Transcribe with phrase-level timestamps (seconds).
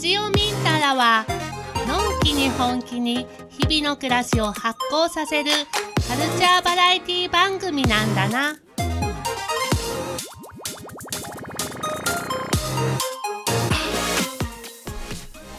[0.00, 1.26] ジオミンタラは
[1.86, 5.50] のんきに本気に日々の暮らしを発酵させる
[6.08, 8.56] カルチャーバラエティ番組なんだな。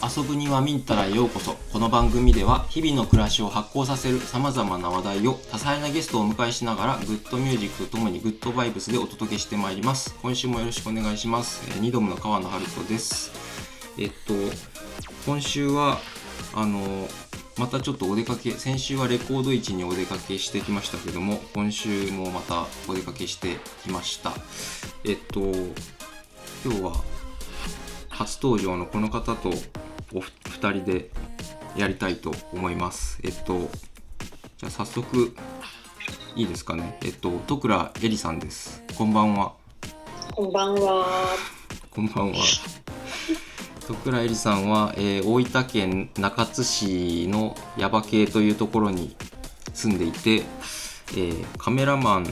[0.04, 1.54] 遊ぶにはミンタラへようこそ。
[1.72, 10.16] この番組では日々の暮らしを発酵させるさまざまな話題を多彩なゲストをお迎えしながらグッドミュージックとともにグッドバイブスでお届けしてまいります。
[10.20, 13.41] 今週もよろしくお願いします、えー、ニドムの川野春人です。
[14.02, 14.34] えっと
[15.28, 16.00] 今週は
[16.56, 17.08] あの
[17.58, 24.34] またちょっとお出かけ先週はレコード市にお出かけしてきましたけども今週もまたお出かけしてきました
[25.06, 25.40] えっと
[26.66, 26.94] 今日は
[28.10, 29.50] 初登場のこの方と
[30.14, 31.12] お二人で
[31.76, 33.20] やりたいと思います。
[33.24, 33.70] えっと、
[34.58, 35.36] じゃあ早速
[36.36, 36.98] いいですかね。
[37.04, 38.84] えっと、徳倉えりさんです。
[38.98, 39.54] こんばんは。
[40.34, 41.06] こんばんは。
[41.90, 42.38] こんばんは。
[43.88, 49.16] 徳倉えりさんは、えー大分県中津市の耶馬渓というところに
[49.74, 52.24] 住んでいて、えーカメラマン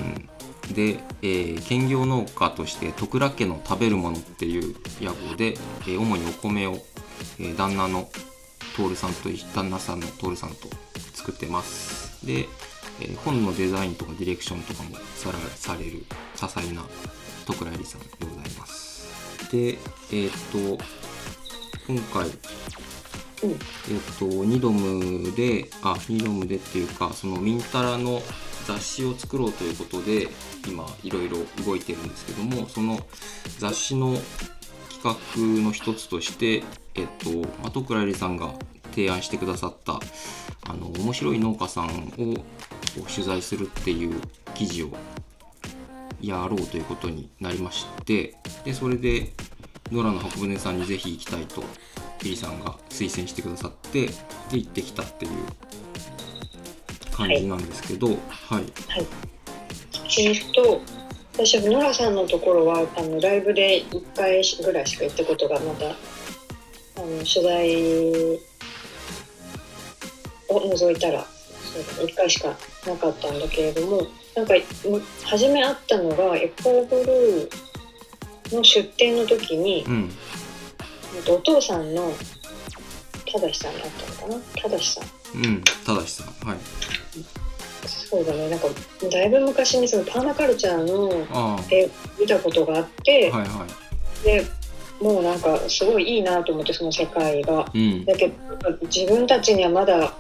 [0.74, 6.78] で、えー兼業農家として徳倉家の食べるものっていう屋号で、えー主にお米を、
[7.40, 8.10] えー旦那の
[8.76, 10.70] 徹さんと旦那さんの徹さんと
[11.14, 12.26] 作ってます。
[12.26, 12.48] で、
[13.02, 16.06] えー本のデザインとかディレクションとかもさらされる
[16.40, 16.84] 多彩な
[17.46, 18.90] 徳倉えりさんでございます。
[19.52, 19.80] で
[20.12, 20.78] えっ、と
[21.90, 22.34] 今回うん。
[23.50, 23.58] えっ
[24.20, 28.22] と、ニドムで、あ、ニドムでっていうか、そのミンタラの
[28.68, 30.28] 雑誌を作ろうということで、
[30.68, 33.00] 今、いろいろ動いてるんですけども、その
[33.58, 34.14] 雑誌の
[35.02, 35.18] 企
[35.58, 38.54] 画の一つとして、えっと、後倉えりさんが
[38.92, 40.00] 提案してくださった、
[40.68, 42.36] あの、面白い農家さんを
[43.08, 44.22] 取材するっていう
[44.54, 44.92] 記事を
[46.22, 49.34] やろうということになりまして、で、それで、
[49.92, 51.64] ノラの箱舟さんにぜひ行きたいと
[52.20, 54.14] ピリさんが推薦してくださってで
[54.52, 55.32] 行ってきたっていう
[57.12, 58.18] 感じなんですけどはい、
[58.54, 58.66] はい。
[60.18, 60.82] えーっと、
[61.34, 65.96] 私はノラさんのところはあのライブで1回ぐらいしか行ったことがまだ
[66.98, 68.40] あの取材
[70.50, 71.26] を除いたら
[71.74, 74.54] そうだね1回しかなかったんだけれどもなんか
[75.24, 77.69] 初め会ったのがエコーブルー
[78.52, 80.12] の出店の時に、うん。
[81.16, 82.12] えっとお父さんの
[83.26, 84.70] 正さんに会ったのかな？
[84.78, 85.06] 正さん。
[85.38, 85.64] うん。
[85.86, 86.28] ただしさん。
[86.48, 86.58] はい。
[87.86, 88.50] そうだね。
[88.50, 88.68] なんか
[89.12, 91.90] だいぶ昔にそのパーマカルチャーのあ絵
[92.20, 94.24] 見たことがあって、あはいはい。
[94.24, 94.46] で
[95.00, 97.70] もうなんかすごいいいなと思ってその世界が。
[97.74, 98.06] うん。
[98.06, 98.34] だけど
[98.84, 100.14] 自分たちにはまだ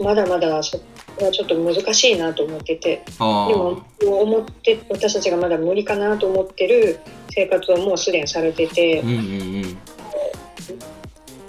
[0.00, 0.84] まだまだそこ
[1.24, 3.02] はちょっと難しいなと思ってて。
[3.18, 3.82] あでも
[4.22, 7.00] 思って私たちがまだ無理かなと思ってる
[7.30, 9.00] 生活はもうすでにされてて。
[9.02, 9.78] あうんうんうん。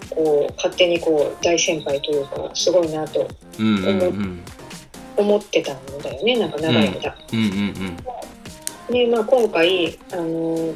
[0.09, 3.27] こう勝手にこう大先輩というかすごいなと
[3.59, 4.43] うんうんうん。
[5.15, 6.39] 思ってたんだよね。
[6.39, 7.15] なんか長い間。
[7.33, 7.97] うんうん
[8.89, 10.73] で、まあ、今回あの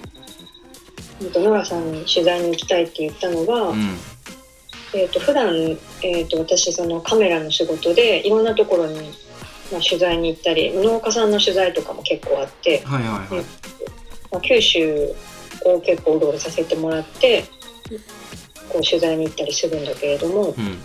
[1.33, 3.97] ノラさんに取材に行きたいって言ったのが、うんうん
[4.93, 9.11] えー、と普段、えー、と私そのカメラの仕事でいろんなところに、
[9.71, 13.45] まあ、取材に行ったり農家さんの取材とかも結構あって、はいはいはい。
[14.31, 15.13] まあ、九州
[15.65, 17.43] を結構うろうろさせてもらって
[18.69, 20.79] こう取材に行ったりするんだけれどもうん。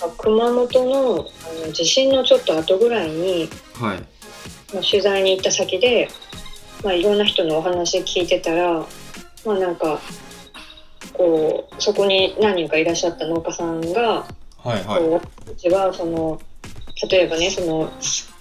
[0.00, 1.26] まあ熊本の
[1.62, 3.98] あの地震のちょっと後ぐらいに、はい。
[4.72, 6.08] まあ、取材に行った先で、
[6.82, 8.84] まあ、いろんな人のお話聞いてたら
[9.44, 10.00] まあなんか
[11.12, 14.26] こうそこに何人かいらっしゃった農家さんが
[14.58, 15.00] はいはい。
[15.00, 16.40] こう私たちはその
[17.10, 17.90] 例えばねその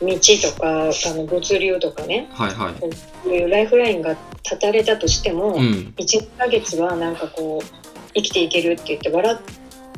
[0.01, 0.17] 道
[0.51, 2.75] とかあの物流とかねはいはい。
[2.79, 5.93] そういうライフラインが断たれたとしても、うん。
[5.97, 9.37] 1ヶ月はなんかこう生きていけるって言って笑っ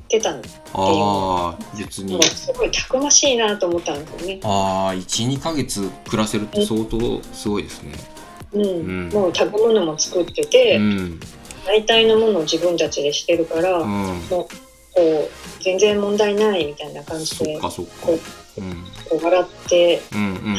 [0.07, 0.41] てたの。
[0.73, 2.13] ああ別に。
[2.13, 4.39] もうすごいたくましいなと思ったんですよね。
[4.43, 7.93] ああ12ヶ月暮らせるって相当すごいですね。
[8.53, 8.61] うん。
[8.61, 9.09] うん。
[9.09, 11.19] もう食べ物も作ってて、うん
[11.65, 14.49] 大体のものを自分たちでしてるから、うこんう
[15.61, 17.69] 全然問題ないみたいな感じそでこ
[18.57, 18.73] うん。
[19.09, 20.57] こう笑ってうんうん。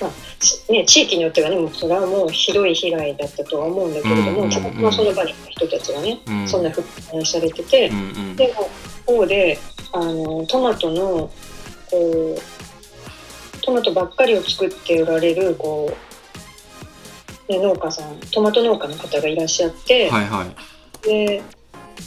[0.00, 0.10] まあ
[0.44, 6.48] しね、地域によってはねもうそれはもうひどい被害だったとは思うんだけれども、たまたまその場にいた人たちがね、うん。
[6.48, 8.00] そんなふうに話されてて、うんう
[8.32, 8.36] ん。
[8.36, 8.70] でも
[9.06, 9.58] 方で
[9.92, 11.30] あのトマトの
[11.90, 15.96] こうトマトばっかりを作って売られるこう、
[17.48, 21.06] ね、農家さんトマト農家の方がいらっしゃって、はいはい。
[21.06, 21.42] で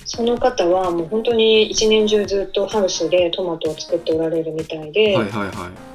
[0.06, 5.90] その方はもう本当に一年中ずっとハウスでトマトを作っておられるみたいで、はいはいはい。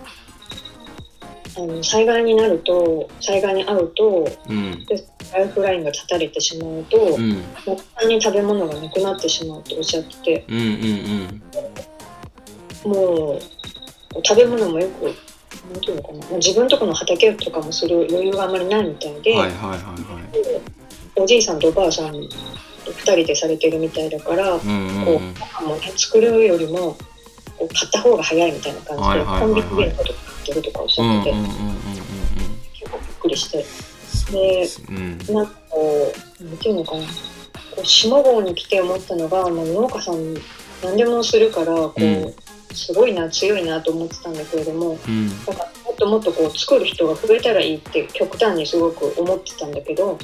[1.56, 4.86] あの災害になると災害に遭うとうん。
[5.32, 7.32] ライフラインが断たれてしまうと、うん。
[7.32, 10.44] もう他に食べ物がなくなってしまうとおっしゃってて。
[10.48, 10.56] うん
[12.84, 12.92] うん。
[12.92, 13.40] もう
[14.22, 15.12] 食べ物もよく
[15.72, 16.36] なんていうのかな。
[16.36, 20.60] 自分とこの畑とかもする余裕があまりないみたいで、うんはいはいはいはい。
[21.16, 22.28] おじいさんとおばあさん2
[23.02, 26.96] 人でされてるみたいだから、うんうんこううんご飯もね作るよりも
[27.56, 29.40] こう買った方が早いみたいな感じで、はいはいはいはい。
[29.40, 31.54] コンビニ弁当とか買ってるとかおっしうんうんゃってて、うんうんうん。
[32.72, 33.64] 結構びっくりして。
[34.32, 35.18] でうん。
[35.34, 37.02] なんかこうなんていうのかな。
[37.04, 40.34] こう下郷に来て思ったのが、まあ、農家さん
[40.82, 42.34] 何でもするからこう、うん
[42.72, 45.28] すごいな強いなと思ってたんだけれどもうん。
[45.28, 45.52] なんか
[45.84, 50.18] もっともっとこう作る人が増えたらいいって極端にすごく思ってたんだけど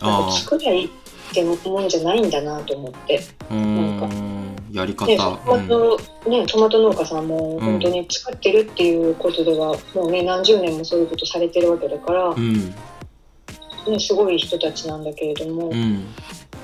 [0.00, 0.88] なんあか作りゃいいっ
[1.32, 3.20] てもんじゃないんだなと思って。
[3.50, 4.56] あうん。
[4.72, 5.06] やり方。
[5.06, 12.74] ね、トマト、ね、トマト農家さんも本当に作ってるっていうことでは、もうね何十年もそういうことされてるわけだから、うん。
[13.86, 16.06] ね、すごい人たちなんだけれども、うん。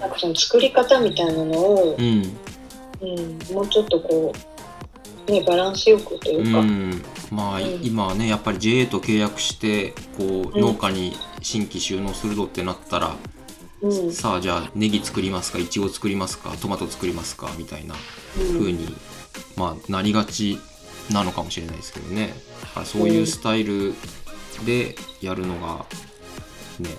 [0.01, 2.37] なんかその作り方みたいなのをう、ん。
[3.01, 4.52] うん、もうちょっとこう、
[5.29, 7.03] ね、バランスよくといううか、ん。
[7.31, 7.81] まあうん。
[7.83, 10.61] 今はねやっぱり JA と契約してこううん。
[10.61, 13.17] 農家に新規収納するぞってなったら
[13.83, 14.13] うん。
[14.13, 17.95] さあじゃあネギ作りますかいちご作りますかトマト作りますかみたいな
[18.37, 18.95] 風に、
[19.57, 20.59] まあ、なりがち
[21.13, 22.35] なのかもしれないですけどね。
[22.63, 23.95] だからそういうスタイル
[24.67, 25.87] でやるのが
[26.81, 26.91] ね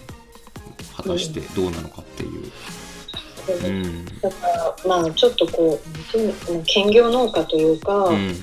[0.96, 2.52] 果たしてどうなのかっていう。
[3.48, 3.82] ううん。
[3.84, 8.34] んだからまあちょっとこう兼業農家というか、うん。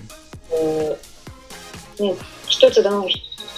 [0.48, 0.98] こ
[1.98, 2.14] うね
[2.48, 3.06] 一つの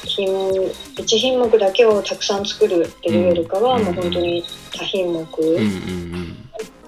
[0.05, 0.53] 品
[0.99, 3.85] 一品目だけをたくさん作るっていうよりかは、うん。
[3.85, 4.45] もう本当に
[4.77, 5.21] 多品目。
[5.41, 6.39] うんうん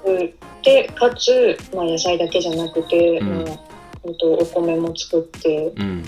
[0.05, 3.45] 作ってかつ、まあ、野菜だけじゃなくて、うん。
[3.45, 3.59] まあ、
[4.03, 6.05] 本当お米も作ってうん。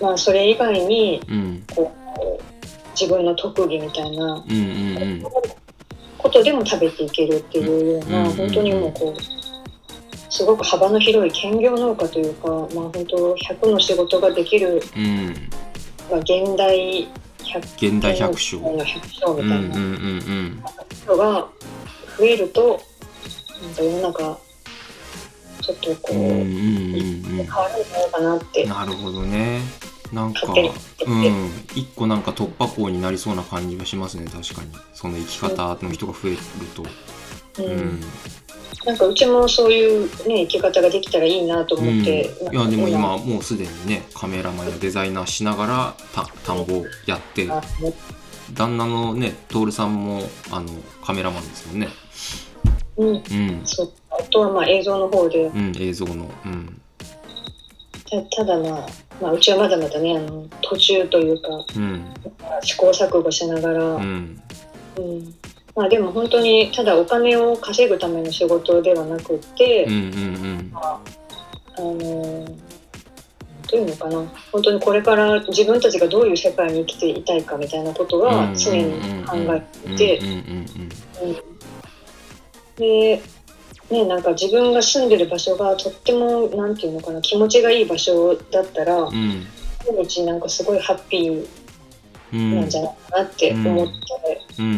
[0.00, 1.62] まあ、それ以外にうん。
[1.74, 2.04] こう
[2.98, 5.24] 自分の特技みたいなうんうんうん
[6.24, 8.32] ことでも食べていけるっていうような、うん。
[8.32, 15.34] 本当にもうこうすごく幅の広い兼業農家というか、まあ、本当100の仕事ができる、うん。
[16.10, 17.06] まあ、現代
[17.44, 18.58] 百現代百姓。
[18.74, 21.46] の百姓みたいな人が
[22.16, 22.80] 増えると
[23.62, 24.38] なんか世の中
[25.60, 26.44] ちょっとこう、変わる
[27.06, 28.62] んじゃないかなって。
[28.64, 29.60] うんなるほどね
[30.12, 30.40] なんか
[31.06, 31.50] うん。
[31.74, 34.70] 一個なんか突破口になりそうな感じがしますね確かに。
[34.92, 36.38] その生き方の人が増える
[36.74, 36.84] と。
[37.62, 37.70] うん。
[37.70, 38.00] うん。
[38.84, 43.16] なんかうちもそういう、ね、生き方ができたらいいなと思って、うん、いやでも今。
[43.18, 47.50] もうすでにねカメラマンやデザイナーしながらた田んぼやって。
[47.50, 47.62] あ
[48.52, 50.68] 旦那のね徹さんもあの
[51.02, 51.88] カメラマンですもんね。
[52.96, 53.08] うん。
[53.08, 53.62] うん。
[53.64, 53.92] そう。
[54.10, 55.44] あとはまあ映像の方で。
[55.46, 56.30] うん映像の。
[56.44, 56.80] うん
[58.10, 58.86] たただまあ、
[59.20, 62.14] まあ、うちはまだまだねあの途中というかうん。
[62.62, 64.04] 試行錯誤しながら、ううん。
[64.04, 65.34] ん
[65.74, 70.72] まあ、でも本当にただお金を稼ぐための仕事ではなくって、うんうん
[71.76, 72.46] あの
[73.70, 74.24] どういうのかな。
[74.52, 78.24] 本当にこれから自分たちがどういう世界に生きていたいかみたいなことうん。
[78.26, 81.30] は常に考えていて、うんうんうん。
[81.30, 81.36] うん。
[82.76, 83.20] で、
[83.90, 89.14] ね、なんか自分が住んでる場所がとってもなんていうのかな気持ちがいい場所だったらうん。
[89.14, 89.46] うん
[89.86, 91.46] 毎日なんかすごいハッピー
[92.32, 93.92] うんなんじゃないかなって思って、
[94.58, 94.72] うんうん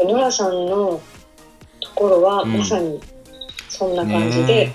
[0.00, 1.00] うん野良さんの
[1.80, 2.56] ところはうん。
[2.56, 2.98] まさに
[3.68, 4.72] そんなうん感じで,、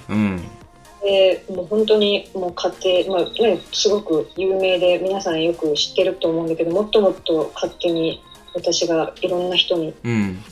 [1.01, 8.21] でもう本当にもう家庭、まあね、すごく有名で皆さんよく知ってると思うんだけどもっともっと勝手に
[8.53, 10.43] 私がいろんな人にうん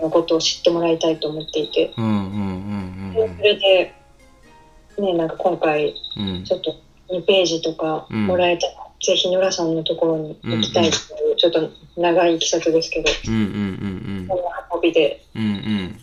[0.00, 3.94] のことを知ってもらいたいと思っていて、うんうんうんでそれで、
[4.98, 6.28] ね、なんか今回うん。
[6.28, 6.74] うんちょっと
[7.10, 13.44] 2ページとかもらえたら、ぜひノラさんのところに行きたいっていう、ちょっと長いいきさつですけど、うんうんう
[14.24, 14.42] んこの
[14.76, 16.00] 運びで、うんうん。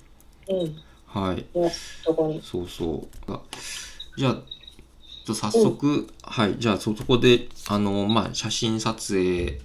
[0.49, 0.61] うん。
[0.61, 0.75] うん、
[1.05, 1.45] はい。
[1.55, 1.69] の
[2.03, 2.41] ところに。
[2.41, 3.31] そうそう。
[3.31, 3.39] あ
[4.17, 4.41] じゃあちょっ
[5.25, 6.55] と早速、はい。
[6.57, 9.59] じゃあそそこであのまあ写真撮影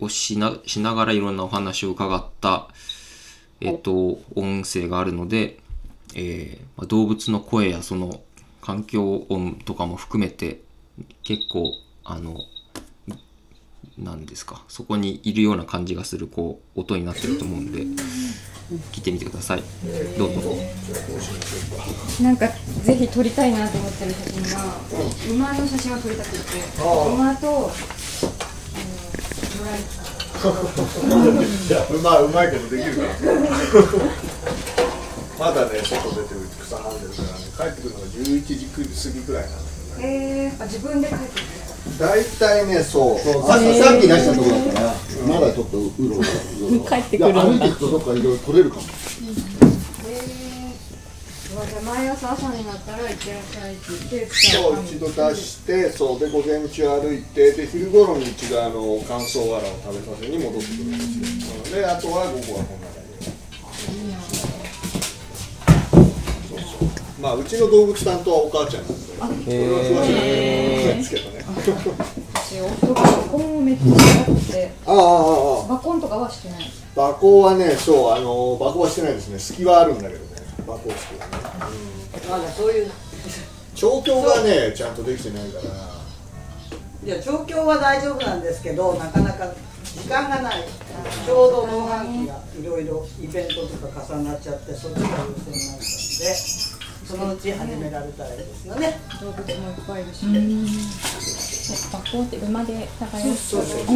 [0.00, 2.68] をしなしながらいろんなお話を伺った
[3.60, 5.58] えっと音声があるので、
[6.14, 8.20] えー動物の声やその
[8.60, 10.60] 環境音とかも含めて
[11.24, 11.72] 結構
[12.04, 12.36] あの
[13.98, 17.80] なんですかそこにいるような感じがするこう音になってると思うんで
[18.92, 19.62] 聞いてみてください。
[20.18, 20.40] どうぞ。
[22.22, 22.46] なんか
[22.84, 24.42] ぜひ撮りたいなと思ってる写真
[25.38, 26.36] が馬の写真を撮りたくて
[27.14, 27.70] 馬とド
[29.64, 29.80] ライ
[32.02, 33.08] まいうまいけどできるから。
[35.50, 37.44] まだね外出て草はんでるからね。
[37.56, 38.80] 帰ってくるのが11時過
[39.14, 40.00] ぎぐらいなんだよね。
[40.00, 41.46] えー、あ自分で描いてる
[41.98, 43.32] 大体ねそう。
[43.32, 44.94] そうささっき出したところだから、
[45.26, 46.24] まだちょっとうろうろ。
[46.88, 47.42] 帰ってくるんだ。
[47.42, 48.82] 歩いていくとどっかいろいろ取れるかも。
[49.57, 63.28] えー、うわじゃ毎朝朝になったら行ってらっしゃいって言ってそう一度出してそうで午前中歩いてで昼頃にうちがあの乾燥わらを食べさせに戻ってくるんですよであとは午後はこんな感じ
[66.48, 66.88] そうそう
[67.20, 68.84] まあうちの動物担当はお母ちゃん
[69.18, 70.14] なんでそれは詳しい
[70.96, 71.44] ですけどね
[72.62, 80.27] 夫がバコンをめっちゃしたくてああああバコンとかはしてない馬行はねそうあの馬行はしてないですね隙はあるんだけど
[80.68, 81.32] ね馬行式はね、
[82.28, 82.90] まだそういう
[83.74, 85.64] 調教がねちゃんとできてないから。
[87.04, 90.64] いや調教は大丈夫なんですけどなかなか時間がない。
[91.24, 96.34] ちょうど農飯期がいろいろイベントとか重なっちゃってそっちが優先になったので
[97.06, 98.98] そのうち始められたらいいですよね。
[99.20, 99.54] 動物もいっ
[99.86, 100.26] ぱいいるし、
[101.92, 103.86] 学校って馬で耕すそうそう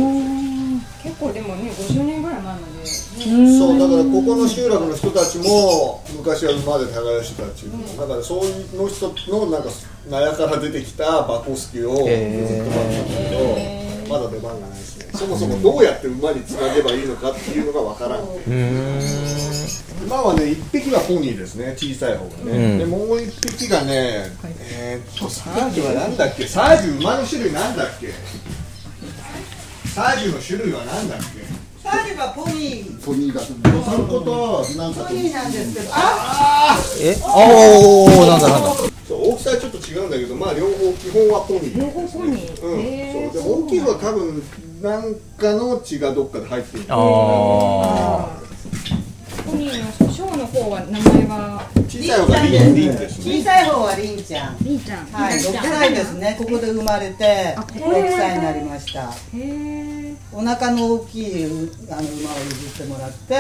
[1.02, 7.96] 結構でもね50年ぐらい前まで、ね、そうだからここの集落の人たちも昔は馬で耕してたっていうの。
[7.96, 9.70] だからそういうの人のなんか
[10.08, 15.06] 納屋から出てきた馬コスキをずっと待ってたんだけどまだ出番がないですね。
[15.12, 18.24] そもそもどうやって馬につなげばいいのかっていうのがわからん。
[20.04, 24.32] 今はね1匹はポニーですね小さい方がね、でもう1匹がね、
[24.74, 26.44] えーっとサージュはなんだっけ？
[26.44, 28.08] サージュ馬の種類なんだっけ？
[29.94, 31.24] サージュの種類はなんだっけ？
[31.86, 33.04] サージはポニー。
[33.04, 34.64] ポニーだとそのこと？
[34.78, 35.04] なんか。
[35.04, 35.90] ポニーなんですけど。
[35.92, 37.14] あえ？
[37.22, 38.70] おおなんだなんだ。
[39.06, 41.78] そう大きさはちょっと違うんだけどまあ両方基本はポニー。
[41.78, 42.62] 両方ポニー。
[42.62, 43.32] うん、へー。
[43.34, 43.42] そう。
[43.42, 44.42] でも大きい方は多分
[44.80, 46.84] なんかの血がどっかで入ってる。
[46.88, 48.30] あ
[49.44, 49.92] ポニーの
[50.42, 51.70] の方は名前は。
[51.88, 53.38] 小さい方がリンリンですね。
[53.38, 54.56] 小さい方はリンちゃん。
[54.62, 55.06] りんちゃん。
[55.06, 56.36] はい6歳ですね。
[56.38, 59.10] ここで生まれてあここで6歳になりました。
[59.10, 63.34] へえお腹の大きいあの馬を譲ってもらって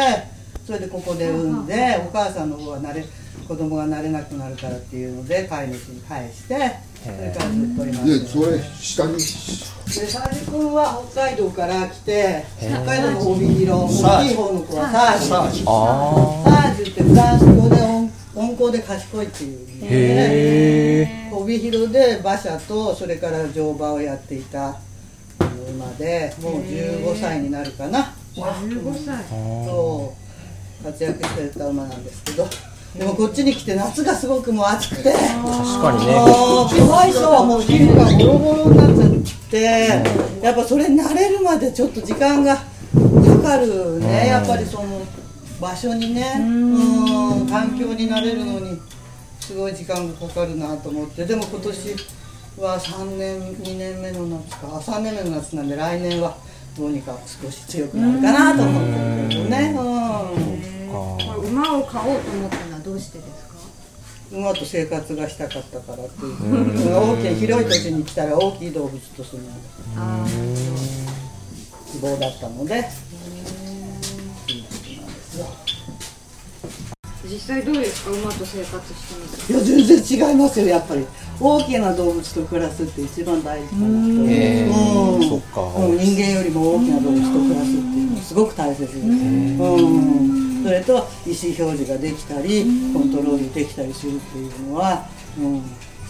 [0.64, 3.04] それでここで産んでお母さんの方は慣れ
[3.48, 15.28] 子供が慣れなくなるからっていうので飼い主に返してでそれ下にでサージ君は北海道から来て北海道の帯広大きい方の子はサージ。
[15.28, 24.76] サージあってフランス語で温温厚で賢いっていう意味でへ帯広で馬車とそれから乗馬をやっていた
[25.38, 28.14] 馬でもう15歳になるかな。
[28.34, 29.24] 15歳。
[29.66, 30.22] そう。
[30.84, 32.46] 活躍してた馬なんですけど
[32.96, 35.12] でもこっちに来て夏がすごくもう暑くて。
[35.12, 35.22] 確
[35.80, 36.14] かにね。
[36.14, 39.62] もうかわいそうもう皮膚がボロボロになっちゃって。
[40.42, 42.62] やっぱそれに慣れるまでちょっと時間がか
[43.42, 44.28] かるね。
[44.28, 45.06] やっぱりその
[45.58, 46.34] 場所にね。
[46.38, 46.42] う
[47.44, 47.46] ん。
[47.48, 48.78] 環境に慣れるのに
[49.40, 51.24] すごい時間がかかるなと思って。
[51.24, 51.96] でも今年
[52.58, 54.66] は3年2年目の夏か。
[54.66, 56.36] あ3年目の夏なんで来年は
[56.76, 58.90] どうにか少し強くなるかなと思って
[59.22, 59.74] るけどね。
[59.78, 60.72] うん。
[60.92, 62.61] 馬を飼おうと思ったのは
[62.92, 63.54] どうしてですか？
[64.36, 66.34] 馬と生活がしたかったからっていう。
[66.94, 69.54] 大きな広い土地に来たら大きい動物とするのが
[69.96, 70.26] あ
[71.90, 72.84] 希望だったので。
[77.24, 78.10] 実際どうですか？
[78.10, 79.52] 馬と生活してみて。
[79.54, 81.06] いや全然違いますよやっぱり。
[81.40, 84.30] 大きな動物と暮らすって一番大事かなと。
[84.30, 85.28] へーうん。
[85.30, 85.62] そっか。
[85.62, 88.98] うん人間よりも大きな動物と暮らすっていうのはすごく大切です。
[88.98, 91.12] うんそれと意思表
[91.76, 95.66] 示ができたりコントロールできたりするっていうのは、うん、す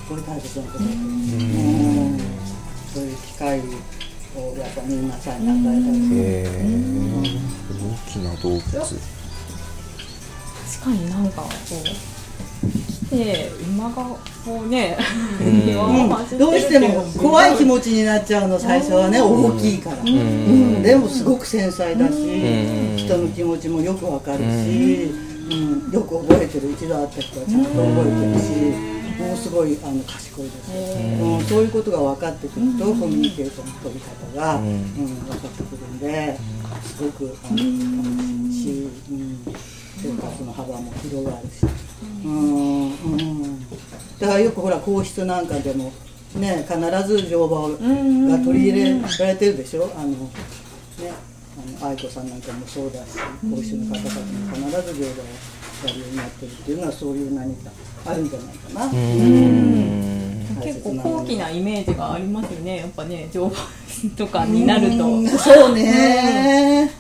[0.09, 1.11] ごい大切なことだと思うう
[2.17, 2.19] ん。
[2.93, 3.63] そういう機会を
[4.59, 6.17] やっぱ皆さんに与えたりする。
[6.21, 6.47] え
[7.73, 7.77] 大
[8.11, 8.61] きな動物。
[8.61, 8.75] 確
[10.85, 11.53] かになんかこう
[13.13, 14.03] 来て馬が
[14.45, 14.97] こうね
[15.41, 15.67] ん。
[15.67, 20.83] 庭を走ってるどうしても怖い気持ちになっちゃうの最初はね大きいから、うん。
[20.83, 22.97] でもすごく繊細だし、ん。
[22.97, 25.11] 人の気持ちもよくわかるし、
[25.51, 25.93] うん。
[25.93, 28.93] よく覚えてる一度会った人はちゃんと覚えてるし、
[29.23, 36.39] ものすごいあの賢いです、うん、そういうことが分かってくると、コミュニケーションの取り方が、うん分かってくるんで
[36.83, 39.45] すごくあの楽しいし、うん、
[39.99, 41.82] 生活の幅も広がるし。
[42.25, 43.69] うんうん。
[44.19, 45.93] だからよくほら皇室なんかでも
[46.37, 49.91] ね必ず乗馬が取り入れられてるでしょ？
[49.97, 50.17] あのね。
[51.55, 53.19] あの愛子さんなんかもそうだし
[53.51, 55.27] 皇室の方々も必ず乗馬を
[55.87, 57.71] やるようになってるっていうのはそういう何か
[58.07, 58.91] あるんじゃないかな。
[60.63, 63.57] 結構高貴なイメージがありますよねやっぱね乗馬
[64.17, 65.07] とかになると。
[65.07, 65.29] うん。
[65.29, 66.91] そうね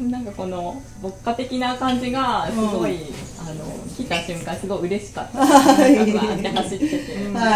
[0.00, 2.96] なんかこの牧歌的な感じがすごい、
[3.40, 3.64] あの
[3.96, 5.38] 来た瞬間すごい嬉しかった。
[5.46, 5.96] はい。
[5.96, 6.02] は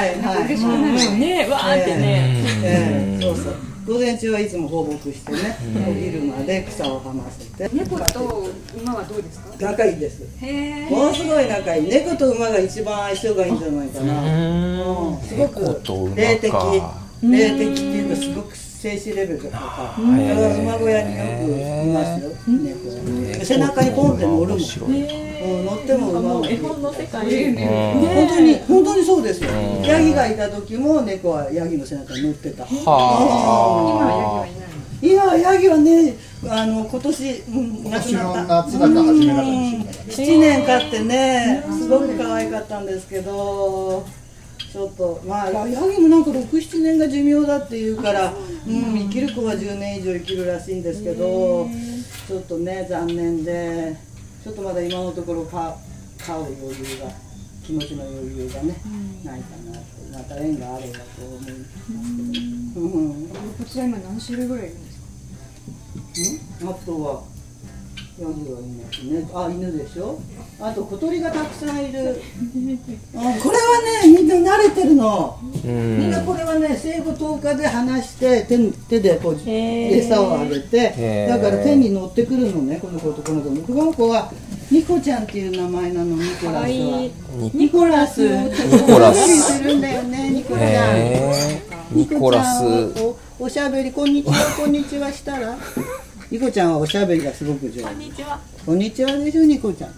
[0.06, 0.44] いはい。
[0.44, 1.20] 嬉しくなるうん。
[1.20, 2.30] ねわーってね。
[2.62, 3.54] ええそうそう。
[3.86, 5.38] 午前中はいつも放牧してね。
[5.88, 7.70] お昼まで草をはませて。
[7.72, 8.48] 猫と
[8.80, 9.46] 馬はどうですか？
[9.60, 10.22] 仲いいです。
[10.90, 11.88] ものすごい仲いい。
[11.88, 14.12] 猫と馬が一番相性がいいんじゃないかな。
[14.22, 15.18] うん。
[15.26, 15.70] すごくか。
[16.14, 16.52] 霊的
[17.22, 22.30] 霊的っていうかすごく静止レベルとかだから馬小屋によくいますよ。
[22.47, 24.59] 猫背中にポンって乗るもん。
[25.64, 27.45] 乗っても馬ももう絵本の世界。
[27.45, 27.56] うん。
[27.56, 29.50] 本当に本当にそうですよ。
[29.83, 32.64] ヤギがいた時も猫はヤギの背中に乗ってた。
[32.64, 34.66] はあ。
[35.00, 36.14] 今はヤギはね
[36.49, 44.06] あの今年、うん、亡く今年のなった夏だか始めなかったんですよ7年経ってねすごく可愛かったんですけど
[44.76, 48.71] ちょっとまあヤギもなんか67年が寿命だっていうから、う。
[48.71, 51.66] ん、生きる子は10年以上生きるらしいんですけど
[52.28, 53.97] ちょっとね残念で
[54.45, 55.75] ちょっとまだ今のところ飼
[56.18, 57.11] 飼う余裕が
[57.64, 58.76] 気持ちの余裕がね、
[59.25, 59.78] ないかなと
[60.12, 61.52] また縁があればと思います
[62.75, 66.71] けど、うん、こちら今何種類ぐらいいるんですか？
[66.71, 67.23] あとは
[68.18, 69.28] ヤギがいますね。
[69.35, 70.18] あ犬でしょ？
[70.58, 72.00] あと小鳥がたくさんいる、
[72.56, 73.35] うん、これは
[74.02, 75.38] ねみんな慣れてるの。
[75.42, 75.99] うん。
[75.99, 78.58] みんなこれはね生後10日で離して手
[78.88, 83.50] 手でこう餌をあげてだから手に乗ってくるのねこの子とこの子。
[83.50, 84.32] この子は
[84.70, 87.11] ニコちゃんっていう名前なのニコラスは。
[87.52, 88.20] ニコラス。
[88.26, 89.42] ニコラス。
[89.58, 90.99] するんだよねニコちゃん
[91.92, 92.64] ニコラス。
[93.38, 95.58] おしゃべりこんにちはこんにちはしたら
[96.28, 97.83] ニコちゃんはおしゃべりがすごく上手。
[97.83, 98.40] こんにちは。
[98.64, 99.92] こんにちはでしょニコちゃん。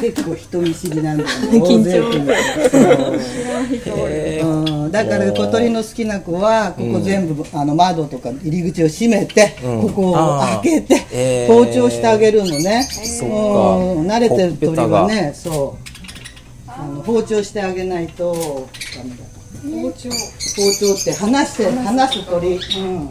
[0.00, 1.34] 結構人見知りなんだよね。
[1.66, 1.88] 緊張。
[4.92, 9.82] だから小鳥の好きな子はここ全部、あの窓とか入り口を閉めて、うん。
[9.82, 11.52] ここを開けて、えー。
[11.52, 14.06] 包丁してあげるのね、そうん。
[14.06, 15.88] 慣れてる鳥はねそう。
[16.68, 19.16] あの包丁してあげないとダメだ
[19.82, 20.08] 包丁。
[20.08, 20.16] 包
[20.72, 22.54] 丁って離して離す鳥。
[22.54, 23.10] うん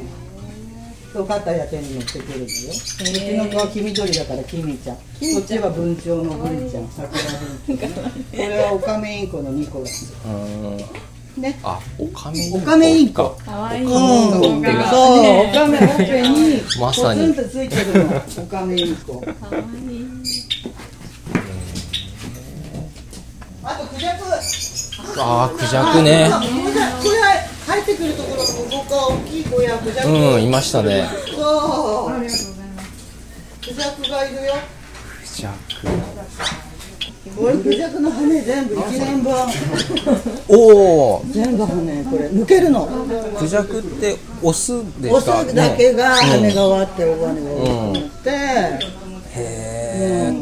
[1.18, 5.02] そう肩や手に乗ってくるのようちの子は黄緑だから黄身ちゃんこ
[5.40, 7.02] っちは文鳥のブリちゃんこ
[8.38, 10.78] れはオカメインコのニコラスうん
[11.42, 14.00] ねあオカメインコオカメインコか可愛いうん、そう、
[14.52, 14.62] オ
[15.52, 19.24] カメほっぺにまさにポツンとついてるの、オカメインコ。
[23.64, 24.24] あとクジャク。
[24.24, 24.77] あークジャク
[25.16, 26.08] ねあクジャこれ
[27.68, 30.10] 入ってくるところのここは大きい子やクジャク。
[30.10, 32.10] うんいましたねそう。
[32.12, 32.88] ありがとうございます
[33.62, 34.54] クジャクがいるよ。
[35.22, 35.52] クジャ
[37.36, 39.34] これクジャクの羽全部一年分。
[39.34, 41.70] クおお全部羽
[42.10, 42.88] これ抜けるの。
[43.38, 45.44] クジャクってオスでオすか？
[45.46, 48.30] スだけが羽ねが割って大羽が大きくなって。
[48.30, 49.67] へえ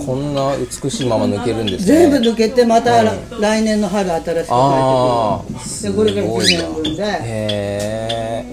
[0.05, 2.09] こんな美しいまま抜けるんですね。
[2.09, 5.51] 全部抜けてまた来年の春新しく生あえ
[5.87, 7.03] てくるあでこれから1年分で。
[7.03, 8.45] へ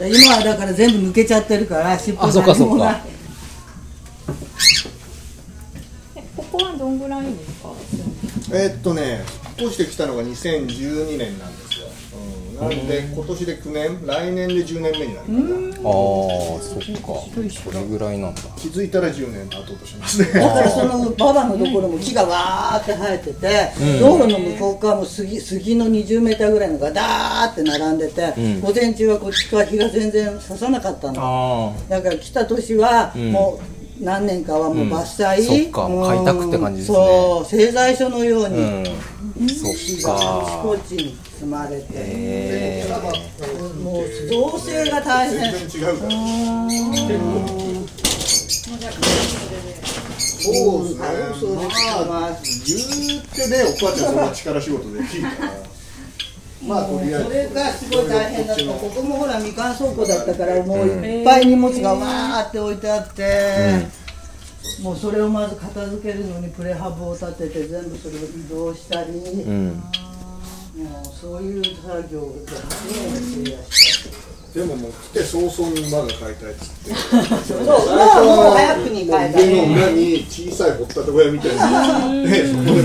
[0.00, 2.80] えで今はだから全部抜けちゃってるから尻尾あそっかそっここ
[6.64, 7.68] はどんぐらいですか？
[8.52, 9.24] えーっとね
[9.58, 11.63] 引っ越してきたのが2012年なんです
[12.60, 17.20] なんで今年で9年来年で10年目になるかなああそっか。
[17.52, 18.40] それぐらいなんだ。
[18.56, 20.28] 気づいたら10年経とうとしますね。
[20.40, 28.60] だからその馬場のところも木がわーって生えてて、道路の向こう側も杉杉の20メーターぐらいのがダーって並んでて、ん。
[28.60, 31.74] 午前中はこっちから日が全然差さなかったの。
[31.88, 33.32] あだから来た年はん。
[33.32, 33.58] も
[34.00, 36.24] う何年かはもう伐採、うんそっかうん。
[36.24, 36.96] 開拓って感じですね。
[36.96, 38.82] そう製材所のように、あ
[39.40, 39.48] うん。
[39.48, 42.84] そ木っがあちかこちに積まれて、へ
[43.82, 45.52] もう造成が大変。
[45.52, 46.10] 全然違うから
[50.40, 52.30] そうですまあ
[52.66, 55.52] 言ってねお母ちゃんそんな力仕事できるから
[56.66, 63.86] まあとりあえずそれがすごい大変だったここもほらみかん倉庫だったからもういっぱい荷物がわーって置いてあって、
[64.82, 69.82] もうそれをまず片付けるのにプレハブを立てて全部それを移動したり、うん
[70.74, 74.10] もうそういう作業で初めてやし
[74.52, 76.94] たでももう来て早々に馬が飼いたいっつって。
[76.94, 81.56] そう馬はもう早くに変えた家のね裏に小さい掘ったて小屋みたい。
[81.56, 82.80] なのでそこで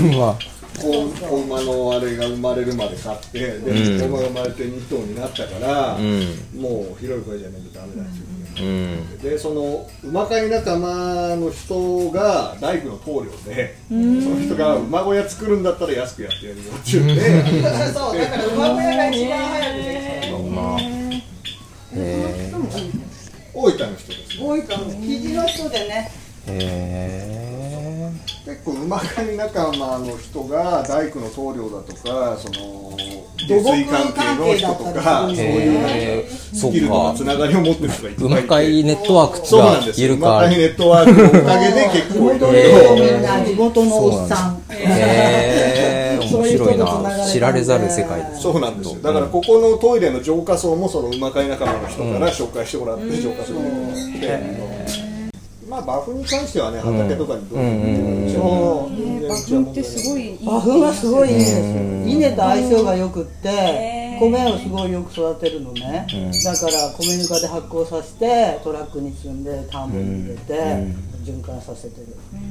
[1.44, 6.60] 馬のあれが生まれるまで飼ってで、馬が生まれて2頭になったから、うん。
[6.60, 9.18] もう広い声じゃないとダメだっていううん。
[9.18, 20.38] でその馬飼い仲間の人が大工の棟梁でその人が馬小屋作るんだったら安くやってやるよって言ってそうだから馬小屋が一番早くできた。
[20.38, 20.80] まあ。
[20.80, 20.90] へ
[21.92, 22.52] え
[23.52, 24.44] 大分の人ですね。
[24.44, 26.10] 大分の肘の人でね
[26.46, 26.50] へ
[28.62, 32.94] 結構馬飼い仲間の人が大工の棟梁だとかその
[33.38, 38.24] 下水関係の人とかそういうスキルとかかつながりを持ってる人がいっぱいいて。
[38.24, 40.08] 馬飼いネットワークそうながんですよ。
[40.08, 40.32] いるから。
[40.32, 47.26] 馬飼いネットワークのおかげで結構いろいへろ地元のおっさんへえ面白いな。
[47.26, 49.00] 知られざる世界ですそうなんですよ。
[49.00, 53.94] だからここのトイレの浄化槽もその馬飼い仲間の人から紹介してもらって浄化するようにな。
[53.94, 55.09] って
[55.70, 61.80] まあ馬糞に関してはね畑とかにどんどん出てそうね馬糞ってすごいいい馬糞がすごいいいんですよ。
[62.06, 66.06] 稲と相性がよくって米をすごいよく育てるのね、
[66.44, 70.52] だから米ぬかで発酵させてトラックに積んで田んぼに入れて、
[71.22, 72.06] 循環させてる、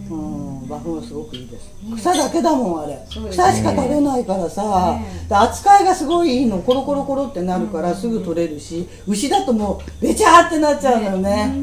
[0.09, 1.69] うん、馬糞はすごくいいです。
[1.95, 2.99] 草だけだもんあれ。
[3.31, 11.53] 草しか食べないからさ、で扱いがすごいいいのコロコロコロってなるからすぐ取れるし牛だともうべちゃーってなっちゃうのよね、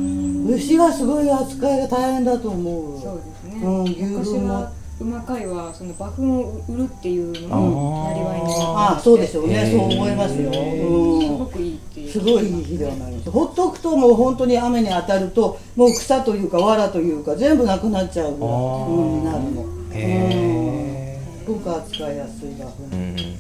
[0.49, 3.01] 牛はすごい扱いが大変だと思う。
[3.01, 11.39] そうですね、うん牛もは馬飼いはその馬糞を売るっていうのもなりわいにああそうでしょうね、そう思いますよ、すうん。
[11.39, 12.11] ごくいいっていう。
[12.11, 13.31] すごいいい肥料になります。
[13.31, 19.67] ほっとくともう本当に雨に当たるともう草というか藁というか全部なくなっちゃうぐらい、うん、になるの。
[19.93, 22.69] へすごく扱いやすい馬ん。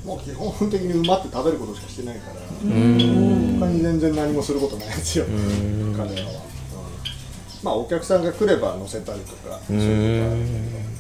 [0.04, 3.58] もう基本的に馬って食べることしかしてないからうん。
[3.58, 5.24] 他に全然何もすることないですよ。
[5.96, 6.46] 彼らは、うん。
[7.62, 10.95] まあお客さんが来れば乗せたりとかそういうことはあるけど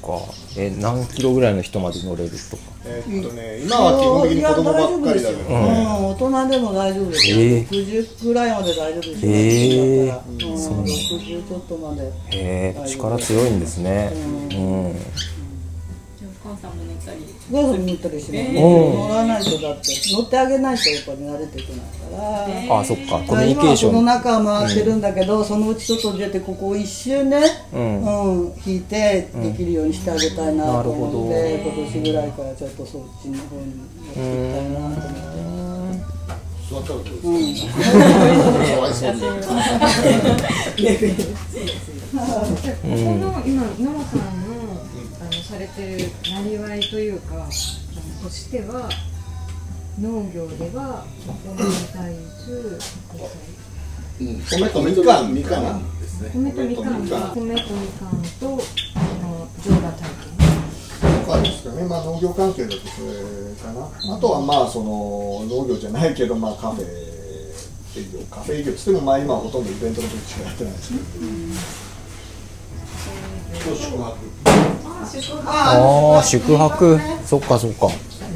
[0.00, 0.18] か
[0.56, 2.62] え何キロぐらいの人まで乗れるとか？
[2.84, 10.24] えーっとね今は基本的に子供ばっかりだけどいや大丈夫ですようん、大人でも大丈夫ですよ、ええ60ぐらいまで大丈夫ですよ、ええだから。
[10.26, 12.02] うん、60ちょっとまで。
[12.02, 14.10] へえ力強いんですね。
[14.14, 14.50] うん。
[14.50, 15.29] じゃあお母
[16.60, 23.18] さんも寝たりガソリン塗ったりします、うん乗らないとだって乗ってあげないとやっぱり慣れていけないから、あそっか。
[23.26, 23.92] コミュニケーション。
[23.92, 27.40] この中回ってるんだけど、そのうち外に出てここを一周ね、
[27.72, 28.02] うん。
[28.02, 34.24] うん引いてできるようにしてあげたいなと思って、なる今年ぐらいからちょっとそっちの方に持っていきたい
[34.70, 35.80] なと思って。
[36.70, 37.32] 座ったらどうですかう。
[37.32, 38.04] ん
[38.66, 39.12] かわいそう。
[39.12, 39.18] に
[42.70, 44.39] ここの今ノラさんのあのさ
[45.60, 47.46] れてるなりわいというか
[48.22, 48.88] としては
[50.00, 52.78] 農業ではお米に対す
[54.18, 56.30] 米とみかんみかんですね。
[56.34, 58.22] 米とみかんが米とみかん。
[58.40, 58.58] と
[58.94, 60.08] あの乗馬体
[61.24, 63.86] とかですかね、まあ、農業関係だとそれかな。
[64.16, 71.04] あとはまあその農業じゃないけど、まあ、カフェ営業カフェ営業っつってもまあ今はほとんどイベントの時しかやってないですけど、
[73.74, 74.16] と宿泊
[75.46, 76.98] ああ宿泊。
[77.24, 77.88] そっかそっか。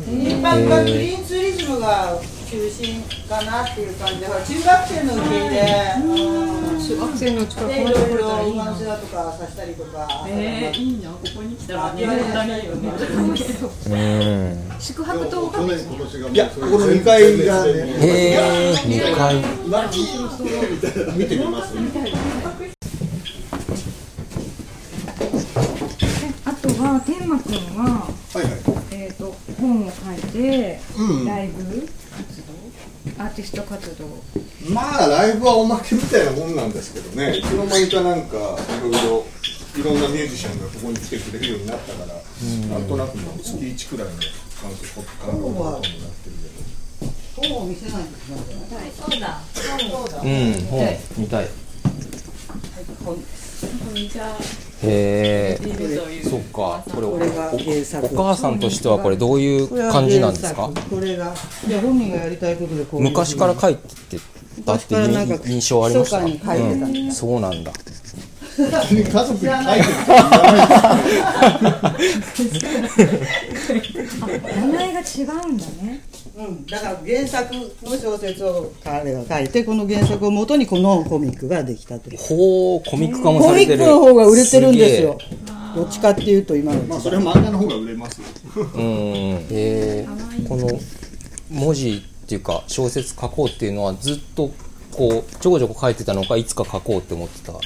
[0.07, 2.19] 一般がグリーンツーリズムが
[2.55, 5.61] 中心かなっていう感じで、中学生の受け入れ、
[5.99, 6.79] うん。
[6.79, 11.95] 中学生の近くまで来れろいろたらいいな馬面とかさしたりとか、えー、いいなここに来たら。
[14.79, 15.51] 宿泊と
[16.33, 17.73] いやここの2階がね。
[17.73, 19.37] へえ2階。
[21.17, 21.75] 見てみます
[22.44, 22.44] あ
[26.85, 28.53] は天馬くんははいはい。
[28.93, 34.05] えー、と本を書いて、うんライブ活動アーティスト活動。
[34.73, 37.39] まあライブはおまけみたいなもんなんですけどね。
[37.39, 38.41] いつの間にかなんかい
[38.83, 39.25] ろいろ
[39.77, 44.13] いろんなミュージシャンがここに来てくれるようになったから、なんとなくもう月1くらいの
[44.61, 45.89] 感じこっからのほとんどなって
[46.29, 46.33] る
[47.41, 48.15] けど本を見せないとい
[48.93, 49.41] そうだ。
[50.23, 51.49] うん本見たい。
[53.05, 53.44] こんにちは
[54.83, 56.83] へえそっか。
[56.93, 58.07] これこれが原作。
[58.15, 60.71] お母さんとしてはこれどういう感じなんですか？
[60.91, 61.35] これが。
[61.67, 64.19] いや本人がやりたいことでこう昔から書いて
[64.67, 66.27] たっていう印象ありましう
[67.09, 67.13] ん。
[67.13, 67.73] そうなんだ。
[68.57, 68.65] 家
[69.25, 69.51] 族に書いて
[74.57, 76.01] 名前が違うんだね
[76.37, 82.19] うん、だから原作の小説を彼が書いてこの原作をもとにこのコミックができたという。
[82.19, 85.19] ほうコミック化もコミックされてるの方が売れてるんですよ。
[85.77, 86.83] どっちかっていうと今の。
[86.85, 88.21] まあそれは漫画の方が売れます。
[88.21, 89.47] ようん。
[89.51, 90.49] えー。
[90.49, 90.69] この
[91.51, 94.51] 文字っていうか小説書こうっていうのはずっと
[94.95, 97.65] こうちょこちょこ書いてたのかいつか書こうって思ってたのか。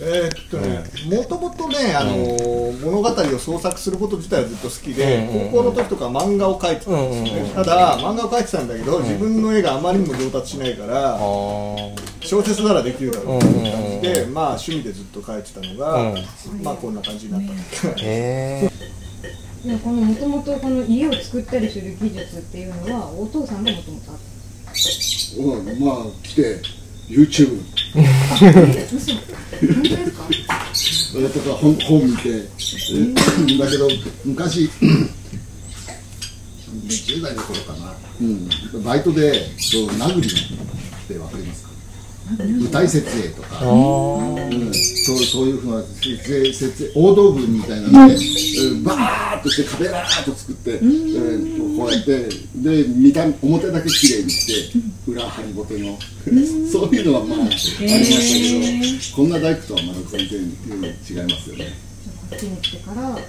[0.00, 0.84] えーっとね
[1.16, 5.50] もともとね、あのー物語を創作すること自体はずっと好きで、うんうんうん。
[5.50, 7.54] 高校の時とか漫画を描いてたんですよね、うんうんうん。
[7.54, 12.16] ただ漫画を描いてたんだけど、自分の絵があまりにも上達しないから、あー。
[12.20, 16.12] 小説ならできるだろうっていう感じで、うんまあ趣味でずっと描いてたのが、
[16.62, 17.52] まあこんな感じになった
[17.88, 18.70] んで
[19.64, 24.35] もこのもともとこの家を作ったりする技術っていうのはお父さんがもともとあった
[25.38, 26.60] うんまあ来て
[27.08, 27.60] YouTube
[31.32, 33.88] とか本本見て、えだけど
[34.24, 34.68] 昔
[36.86, 38.48] 10代の頃かな、うん、
[38.84, 40.32] バイトでそう殴りっ
[41.08, 41.70] て分かりますか？
[42.38, 48.84] 舞台設営とか、うん、そうそういうふうな設営設営大道具みたいなので、うん。
[48.84, 55.98] バーッとして壁バーッと作って、えーこうやってで見た表だけ綺麗にして裏張りぼての
[56.72, 57.86] そういうのはまあありましたけ
[59.10, 61.74] どこんな大工とはまだ全然うん違いますよね。
[62.30, 63.20] こっちに来てから本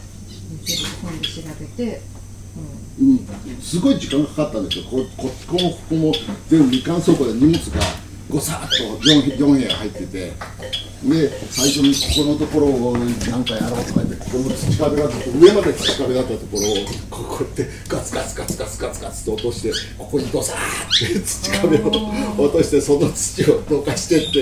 [1.19, 2.01] で調べて、
[2.99, 3.27] うん、
[3.61, 6.15] すごい時間がかかったんですよ、ここここもここも
[6.49, 7.81] 全部みかん倉庫で荷物が
[8.29, 10.33] ごさっと 4, 4部屋入ってて、
[11.03, 16.75] で最初にここのところを何かやろうとか言って、ここも土壁だったと上まで土壁だったところを、
[17.09, 21.89] ここってガツガツガツガツガツガツと落として、ここにどさーって土壁を
[22.37, 24.33] 落として、その土をどかしてっ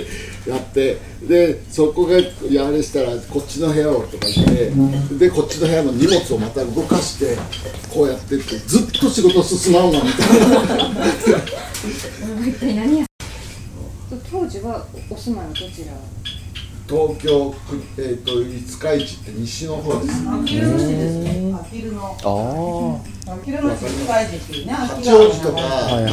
[0.46, 2.14] てやって、でそこが
[2.50, 4.72] やれしたら、こっちの部屋をとか言って、
[5.20, 7.38] でこっちの部屋の荷物をまた動かして、
[7.94, 10.40] こうやってって、ずっと仕事進まんわみたい
[11.32, 13.06] な。
[14.60, 15.94] うん、一体何や当時はお住まいはどちら
[16.88, 20.24] 東京、くえー、と五日市って西の方です。
[20.30, 21.52] あきる野市ですね。
[21.54, 23.42] あ八王
[25.34, 25.58] 子とか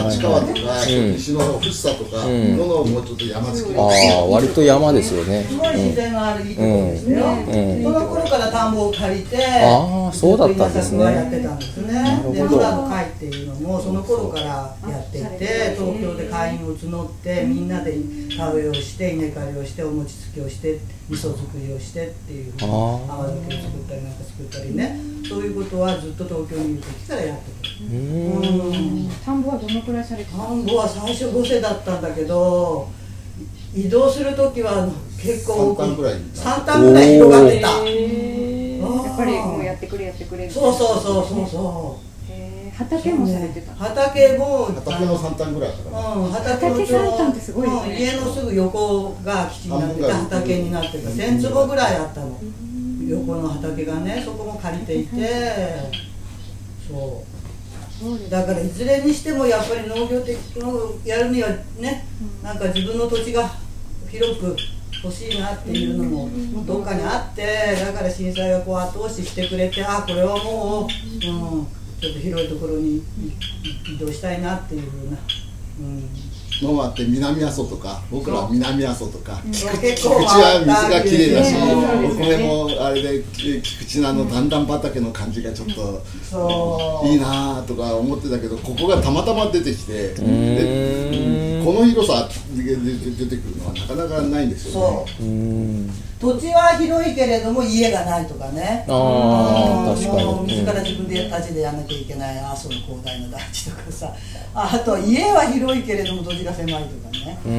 [0.09, 2.57] 立川とか、うん西の方福生とかん。
[2.57, 3.85] ののもうちょっと山付きああ
[4.22, 5.44] あ割と山ですよね。
[5.44, 7.27] すごい自然のあるいいところですよ。
[7.27, 7.83] うん。
[7.83, 11.05] その頃から田んぼを借りて、ああそうだったんですね。
[11.05, 11.92] やってたんですね。
[11.92, 12.44] で、なるほど。
[12.57, 14.46] 村の会っていうのもその頃から
[14.88, 17.94] やっていて、東京で会員を募ってみんなで
[18.38, 22.66] 田植えをして稲刈りをしてお餅つきをして味噌作りをしてっていうあー。
[22.66, 29.24] 泡酒を作ったりなんか作ったりね、そういうことはずっと東京にいる時からやってた。
[29.24, 32.88] 田んぼはどのくらいされてた田んぼは最初5世だったんだけど
[33.74, 34.88] 移動する時は
[35.20, 37.68] 結構三反ぐらい3反ぐらい広がってた。
[39.02, 42.76] やっぱりもうやってくれやってくれそうそうそうそうそへー。
[42.76, 43.72] 畑もされてた。
[43.72, 44.64] う畑も。
[44.66, 46.14] 畑の三反ぐらいあったかな。
[46.14, 47.94] うん、畑の畑三反ってすごいですね。
[47.94, 48.00] うん。
[48.00, 52.40] 家のすぐ横が基地になってて畑になってた1000坪ぐらいあったの
[53.12, 55.29] 横の畑がねそこも借りていて
[56.88, 57.33] そう。
[58.29, 62.05] だからいずれにしてもやっぱり農業的のやるにはね
[62.42, 63.48] なんか自分の土地が
[64.11, 64.57] 広く
[65.05, 70.88] 欲しいなっていうのもどっかにあってだから震災がこう後押ししてくれてあこれはもう、うん、
[71.20, 73.03] ちょっと広いところにい
[73.94, 75.18] 移動したいなっていうふうな。
[75.81, 76.32] うん
[76.62, 81.59] のもあって南阿蘇とか僕らは南阿蘇とか菊池構は水がきれいだしね。
[82.07, 95.22] お米もあれで菊池のあの段々畑の感じがちょっといいなとか思ってたけどここがたまたま出てきてでこの広さででで出てくるのはなかなかないんですよね
[96.22, 98.85] 土地は広いけれども家がないとかね。
[98.88, 100.24] あ確かに。
[100.24, 104.14] もう自ら自分で足でやらなきゃいけない阿蘇の広大な大地とかさ。
[104.54, 107.40] あと家は広いけれども土地が狭いとかね。
[107.44, 107.52] うー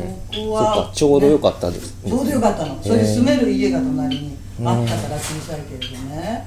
[0.00, 0.12] ん。
[0.28, 1.96] ここはかちょうどよかったです。
[2.06, 2.82] ちょうどよかったの。
[2.82, 6.46] それで住める家が隣にあったから小さいけれどね、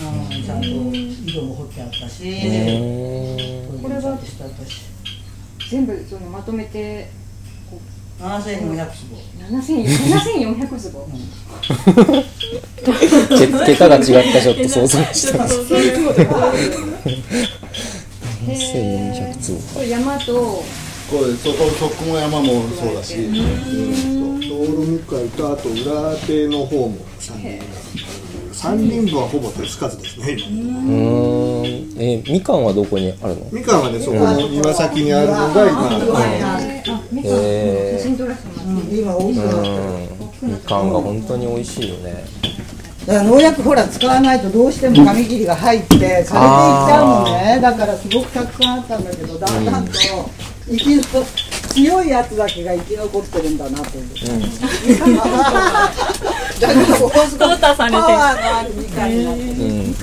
[0.00, 0.02] う
[0.36, 2.24] ん、ちゃんと井戸も掘ってあったし、
[3.80, 4.18] これは
[5.70, 7.08] 全部そのまとめて
[8.20, 9.16] 7400坪。
[9.50, 11.06] 7400坪。
[13.38, 15.44] け桁が違ったちょっと想像した。
[18.46, 20.32] 1400坪これ山と
[21.10, 26.98] これそこそこも山もそうだしうんと道路向かいとあと裏手の方も
[28.52, 30.46] 三輪部はほぼ手つかずですね今。
[30.46, 31.35] うーん
[31.98, 33.46] えみかんはどこにあるの？
[33.52, 36.60] みかんはねそこの岩先にあるのが今、ああ
[37.12, 38.02] みかんへー
[40.42, 40.52] うん。
[40.52, 42.24] みかんが本当に美味しいよね。
[43.06, 47.60] だから農薬ほら使わないとどうしても紙切りが入って枯れていっちゃうのね。
[47.62, 49.92] だからすごくたくさんあったんだけどだんだんと
[50.68, 51.24] 生き残
[51.68, 54.08] 強いやつだけが生き残ってるんだなという、
[56.58, 58.06] だからもうすごいパワーの
[58.58, 59.50] あるみかんになってる。
[59.50, 59.94] うん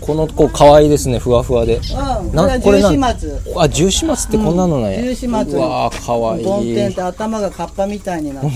[0.00, 1.76] この子可愛いですねふわふわで。
[1.76, 2.00] うん、これ
[2.32, 3.42] なはこれなん十四松。
[3.56, 5.56] あ十四松ってこんなのね十四松。
[5.56, 6.44] うわー可愛い。
[6.44, 8.54] 梵天って頭がカッパみたいになってる。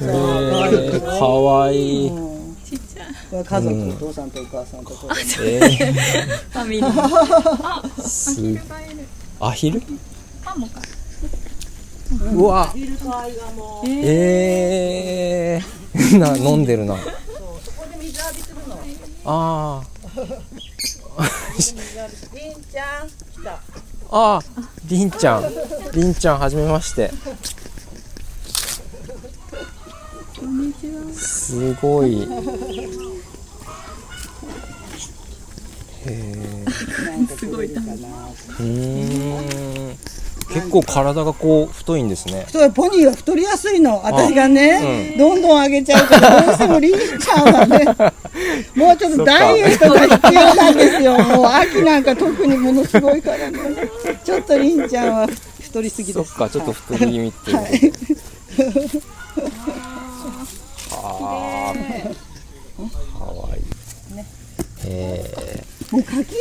[0.00, 2.06] えー、かわい。
[2.06, 2.40] い、うん。
[3.30, 5.08] これ家族、お父さんとお母さんとこ
[5.40, 8.00] えー、ファミリー。
[8.02, 8.40] す
[9.38, 9.82] アヒル
[12.32, 12.72] うわ。
[12.74, 16.96] ビルと愛がもうえー、 な飲んでるな
[19.24, 19.82] あ
[21.56, 23.12] 水浴びりんちゃん来
[23.44, 23.56] たー
[24.10, 25.42] あーりんちゃん
[25.94, 27.10] りんちゃんはじめまして
[31.12, 32.22] すごい。
[36.06, 36.64] へ
[37.36, 37.66] すごい。
[37.66, 39.96] うーん。
[40.52, 42.46] 結構体がこう太いんですね。
[42.48, 44.02] そうポニーは太りやすいの。
[44.04, 47.84] 私がね、どんどん上げちゃうからどうしてもリンちゃんはね
[48.74, 51.18] もうちょっとダイエットが必要なんですよ。
[51.18, 53.58] もう秋なんか特にものすごいからね。
[54.24, 55.28] ちょっとリンちゃんは
[55.60, 56.30] 太りすぎです。
[56.30, 57.56] そっか、ちょっと太り気味っていう。
[57.56, 57.92] はい。
[60.92, 61.74] ああ。
[63.18, 63.62] かわいい。
[64.86, 66.36] えもう柿の実が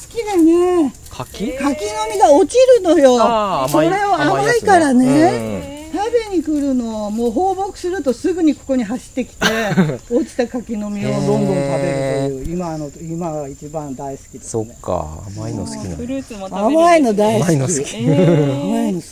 [0.00, 0.52] 好きだね。
[0.86, 1.56] ー、柿？
[1.58, 1.70] 柿の
[2.12, 3.18] 実が落ちるのよ。
[3.20, 5.62] あー甘いそれを甘いからね。
[5.72, 5.78] うん。
[5.90, 9.46] 食べに来るのもう放牧するとすぐにここに走ってきて
[10.14, 15.96] 落ちた柿の実をどんどん食べるという今の今が一番大好きですそっか、甘いの好きなの。
[15.96, 17.48] フルーツも食べれる甘いの大好き。
[17.48, 17.96] 甘いの好き。
[17.96, 19.06] 甘いの好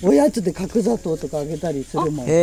[0.00, 0.06] き。
[0.06, 2.26] おやつで角砂糖とかあげたりするもん。
[2.26, 2.34] 甘い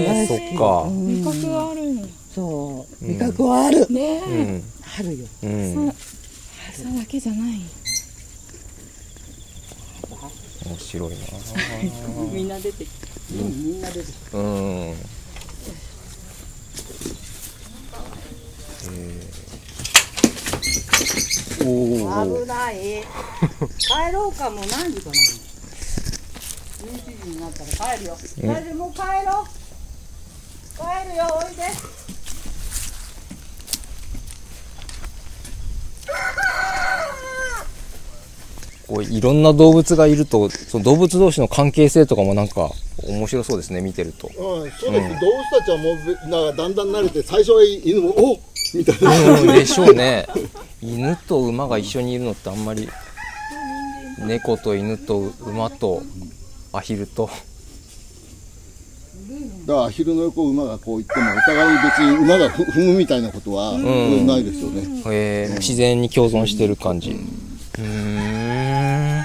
[0.00, 0.48] の大好き。
[0.48, 0.82] そっか。
[0.88, 2.02] うん味覚はあるの。
[2.34, 3.04] そう。
[3.04, 4.22] 味覚はある、ね。
[4.26, 4.62] うん。
[4.98, 5.26] あるよ。
[5.44, 5.94] うん。
[6.74, 7.60] それだけじゃない。
[10.66, 11.16] 面白いな。
[12.32, 12.88] みんな出てき
[13.32, 14.42] うんみんな出てきうん。
[14.42, 22.40] えー、おお。
[22.42, 22.74] 危ない。
[23.78, 25.14] 帰ろうかもう何時かな。
[26.82, 28.16] 11時になったら帰るよ。
[28.42, 29.62] 大丈夫もう帰ろう。
[30.74, 31.62] 帰るよおいで
[38.86, 42.70] こういろんな動物がいると、その動物同士の関係性とかもなんか
[43.06, 44.28] 面白そうですね、見てると。
[44.28, 45.02] うん、そうです、動物
[45.58, 48.38] たちはもうべなんかだんだん慣れて最初は犬もおっ
[48.74, 50.26] みたいな、うん、でしょうね。
[50.80, 52.88] 犬と馬が一緒にいるのってあんまり、
[54.26, 56.02] 猫と犬と馬と
[56.72, 57.28] アヒルと。
[59.66, 67.10] だからアヒルの横を馬がこう行ってもお互いに別に馬がふ踏むみたいなことは、んないですよね、えー、自然に共存してる感じ。
[67.10, 68.41] うー
[68.82, 69.18] ん。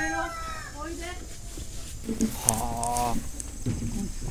[2.46, 3.16] はあ。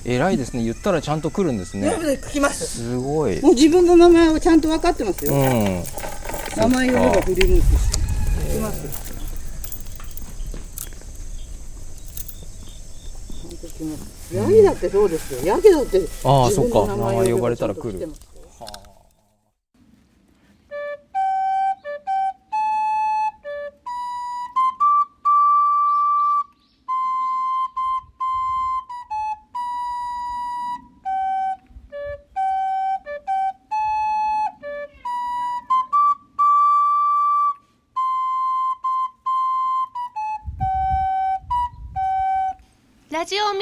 [0.04, 0.62] 偉いですね。
[0.62, 1.92] 言ったらちゃんと来るんですね。
[2.32, 3.40] 来ますすごい。
[3.42, 5.82] もう自分の名前をちゃんと分かってますよ、うん。
[6.56, 7.70] 名前を言えば振り向くし
[8.54, 8.90] 来ますよ
[13.42, 16.80] ちゃんと来ますヤギだってそうですよヤギだってああ、自そっか。
[16.86, 18.12] 分の名前呼ばれたら来る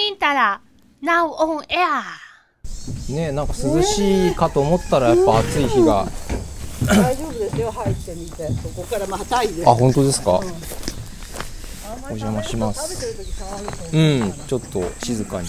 [0.05, 0.11] ちゃんと。
[0.11, 0.61] ますラジオミンタラ
[1.03, 6.07] Now on air ねなんか涼しいかと思ったらやっぱ暑い日が。
[6.87, 10.41] 大丈夫ですよ入ってみてそこからまたいであ、本当ですか？
[12.05, 13.17] お邪魔します。
[13.93, 15.49] うん、ちょっと静かに。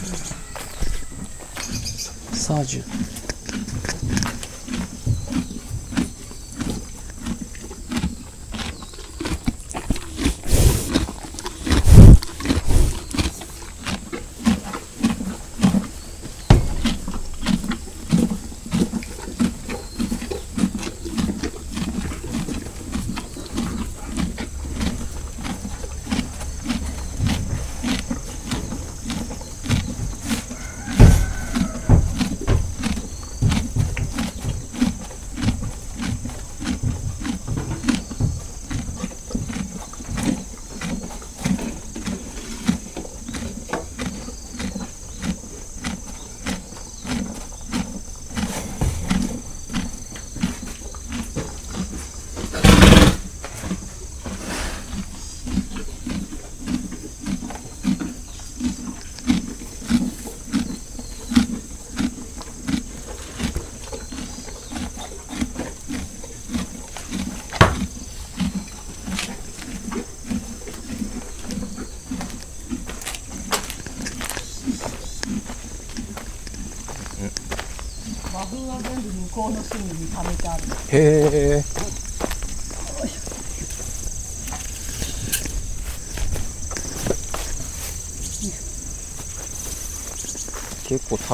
[2.33, 2.83] サージュ。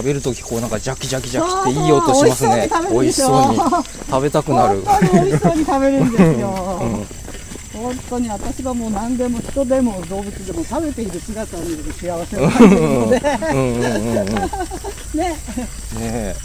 [0.01, 2.67] 食べるときこうなんかジャキジャキジャキっていい音しますね。
[2.91, 3.59] 美味しそうに
[4.09, 4.81] 食べたくなる。
[4.89, 6.47] 本当に美味しそうに食べるんですよ、
[7.73, 13.21] 本当に私はもう何でも人でも動物でも食べている姿を見ると幸せになるので。
[13.51, 14.43] うんうんうんうんね
[15.13, 15.35] ね
[16.01, 16.35] え。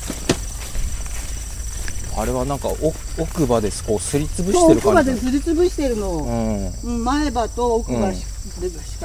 [2.18, 6.10] あれはなんかお奥歯ですこうすりつぶしてる奥歯感じですりつぶしてるの。
[6.10, 6.72] を、うん。
[6.84, 8.26] うん前歯と奥歯し,、し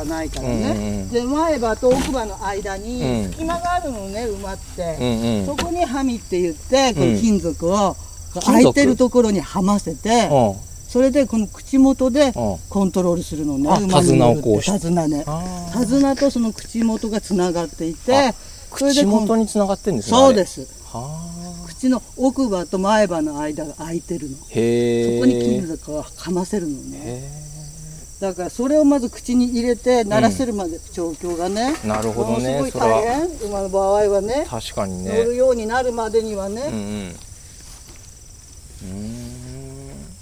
[0.03, 3.31] かないからね、で前歯と奥歯の間にうん。
[3.31, 7.13] 隙間があるのね埋まって、そこにハミって言ってこうん。
[7.15, 7.95] の金属を
[8.33, 8.45] 属。
[8.45, 10.71] 空いてるところにはませて、うん。
[10.87, 12.57] それでこの口元でうん。
[12.69, 15.23] コントロールするのね、手綱をこうし手綱ね。
[15.27, 18.33] あ手綱とその口元がつながっていてあ
[18.77, 20.67] それで口元に繋がってんですねそうです。
[21.67, 24.35] 口の奥歯と前歯の間が空いてるの。
[24.37, 26.99] そこに金属をかませるのね。
[27.01, 27.50] へ
[28.21, 33.27] だからそれをまず口に入れて慣らせるまで調教がね、えなるほどものすごい大変。
[33.49, 34.45] 馬の場合はね。
[34.47, 35.11] 確かにね。
[35.17, 37.15] 乗るようになるまでにはね、うんうん。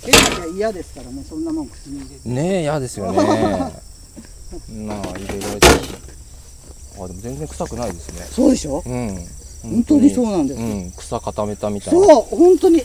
[0.01, 2.21] 手が嫌ですからねそんなもん口に入れて。
[2.25, 3.17] うんねえ嫌ですよね。
[4.87, 8.25] まあ入れられてあでも全然臭くないですね。
[8.33, 8.81] そうでしょ？
[8.85, 9.27] うん。
[9.61, 10.91] 本当にそうなんですうん。
[10.95, 11.99] 草固めたみたいな。
[12.07, 12.81] そう本当に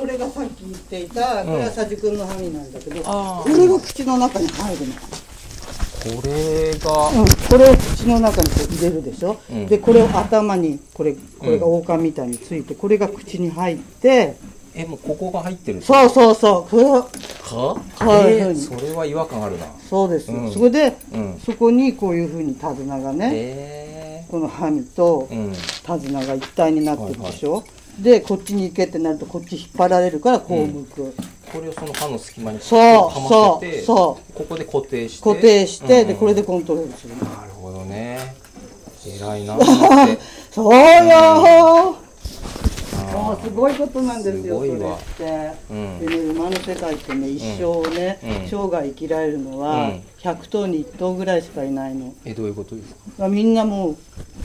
[0.00, 9.66] それがさっき言っていたこれは佐治君のハミなんだけど、あこれが口の中に入るの、これがうん、これを口の中にこう入れるでしょ、うん。
[9.66, 14.36] でこれを頭にこれこれが王冠みたいについてこれが口に入って
[14.74, 16.70] えもうここが入ってるそうそうそう。
[16.70, 17.02] これは？
[17.02, 17.10] か
[17.50, 18.40] こうい。
[18.40, 19.66] うえーそれは違和感あるな。
[19.88, 20.50] そうです、うん。
[20.50, 21.38] それでうん。
[21.44, 25.28] そこにこういうふうに手綱がね、へこのハミと
[25.84, 27.64] 手綱が一体になってるでしょ、
[28.02, 31.14] でこっちに行けってなるとこっち引っ張られるからこう向く、
[31.52, 35.22] これをその歯の隙間にそうはませてそうここで固定して。
[35.22, 36.08] 固定して、うん。
[36.08, 37.16] でこれでコントロールする。
[37.16, 38.34] のなるほどね。
[39.06, 39.58] 偉いな。
[40.50, 42.69] そうよー
[43.12, 44.74] あすごいことなんですよそれっ
[45.16, 45.98] て、うん。
[46.00, 48.48] でね馬の世界ってね一生ね、うん。
[48.48, 50.02] 生涯生きられるのは、うん。
[50.18, 53.00] 100頭に1頭ぐらいしかいないの、えどういうことですか？
[53.18, 53.96] まあ、みんなも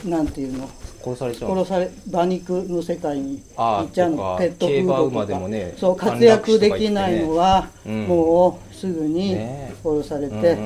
[0.04, 0.68] うなんていうの？
[1.04, 1.54] 殺されちゃう。
[1.54, 4.36] の殺され馬肉の世界に行っちゃうの。
[4.38, 5.26] ペットフードとか。
[5.26, 8.06] でもねそう活躍できないのは、うん。
[8.06, 9.74] もうすぐにね。
[9.82, 10.58] 殺されて、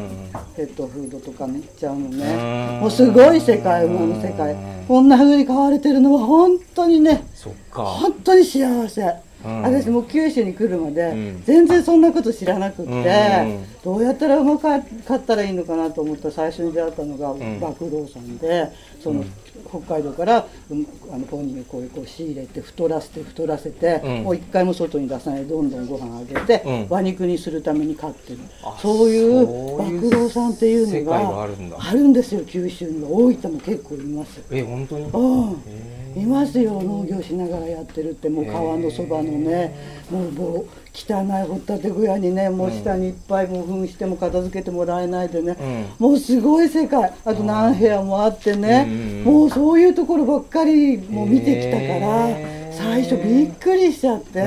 [0.57, 2.81] ペットフードとかに行っちゃうのうねん。
[2.81, 4.57] もうすごい世界馬の世界。
[4.89, 7.85] こんな風に飼われてるのは本当にねそっか。
[7.85, 9.03] 本当に幸せ、
[9.45, 9.63] うん。
[9.63, 11.43] 私もう九州に来るまで、ん。
[11.45, 17.57] 全然そんなこと知らなくって、どうやったらうまく飼ったらいいのかなと思ったら最初に出会ったのがん。
[17.59, 18.69] 馬工藤さんで
[19.03, 19.25] その、
[19.71, 24.23] 北海道から、うんあのポニーをこうこう仕入れて太らせて太らせて、うん。
[24.25, 26.83] もう一回も外に出さないでどんどんご飯あげて、うん。
[26.85, 28.39] 馬肉にするために飼ってる。
[28.63, 31.43] あそういうそういう馬工藤さんっていうのがが
[31.79, 33.09] あるんですよ九州には。
[33.11, 34.41] 大分も結構います。
[34.51, 35.05] え本当に？
[35.05, 39.75] うん、いますよ農業しながらやってるってもう川のそばのね
[40.11, 45.57] もうもう汚い掘ったて小屋にねもう下にいっぱいもう糞しても片付けてもらえないでね、
[45.99, 47.13] もうすごい世界。
[47.25, 52.29] あと何部屋もあってね、もうそういうところばっかりもう見てきたから、
[52.73, 54.43] 最初びっくりしちゃって、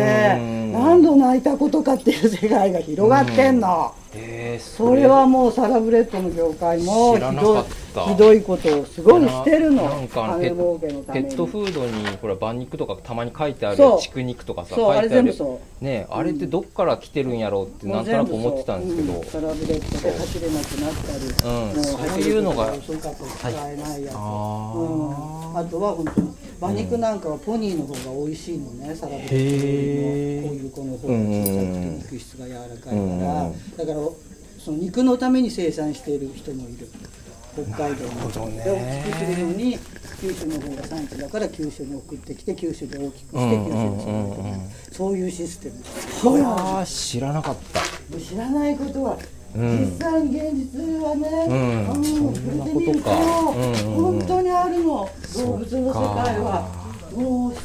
[0.73, 3.93] 何度泣いたことかっていう世界が広がってんの。
[4.15, 9.83] えーそれはもうサラブレッドの業界もひどいことをすごいしてるの。
[9.83, 14.97] なんかペットフードにほら馬肉とかたまに書いてある畜肉とかさ書いてある。
[14.99, 19.23] あれ全部そねあれってどっから来てるんやろうってなんとなく思ってたんですけど、もう。
[19.23, 33.97] んサラブレッドで走れなくなったり、うんそういうのがと遅かったり使えないやつ、あうん、あとは本当に馬肉なんかはポニーの方が美味しいのね、サラブレッドよへーりもこういう子の方が小さくうんて肉質が柔らかいから、うんだから
[34.63, 36.87] その肉のために生産している人もいる。
[37.53, 38.63] 北海道なるほどに、ね。
[38.63, 39.77] で大きくするのに
[40.21, 44.57] 九州の方が産地だから九州に送ってきて九州で大きくして九州に育てる。
[44.91, 45.75] そういうシステム。
[46.85, 47.81] 知らなかった。
[48.17, 49.19] 知らないことは
[49.55, 49.85] うん。
[49.85, 55.09] 実際に現実はね、うん触れてみると本当にあるの。
[55.35, 56.69] 動物の世界は
[57.15, 57.61] もうさ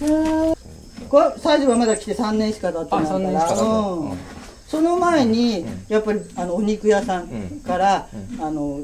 [1.08, 4.18] これ最初はまだ来て3年しか経ってないから、うん。
[4.66, 7.28] その前にやっぱりあのお肉屋さん
[7.60, 8.08] から、
[8.38, 8.82] あの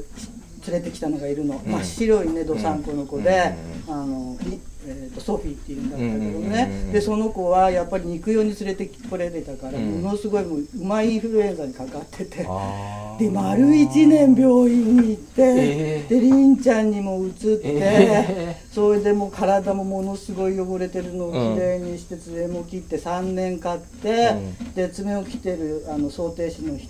[0.67, 3.53] 連れてきたのがいるの、真っ白いねどさんこの子で、
[3.87, 10.01] あのいえー、とソフィーっていうんだったけどね、うんうんうんうんでその子はやっぱり肉用に連れてこれてたから、うん。
[10.01, 12.45] ものすごいもう馬インフルエンザにかかってて。
[12.47, 16.09] あで丸1年病院に行って、えー。
[16.09, 24.35] でりんちゃんにも移って、えそれでもう体もものすごい汚れてるのをうんきれいにして爪も切って3年買って、
[24.75, 26.89] で爪を切ってるあの想定師の人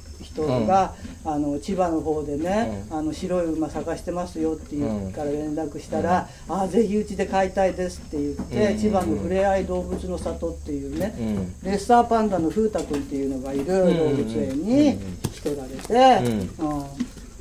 [0.65, 0.93] が、
[1.23, 8.79] あの千葉の方でね、あの白い馬探してますよって言うから連絡したら「ああぜひうちで飼いたいです」って言って、うん。
[8.79, 11.53] 千葉のふれあい動物の里っていうね、うん。
[11.63, 14.99] レッサーパンダの風太くんっていうのがいる動物園に引
[15.33, 16.77] き取られて、うん。
[16.77, 16.85] うん。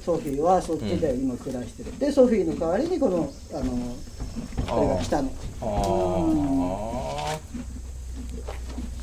[0.05, 3.97] ソフィーはそっちで今暮らしてる、でソフィーの代わりにこのあの
[4.69, 5.31] これが来たの。
[5.63, 7.39] ああ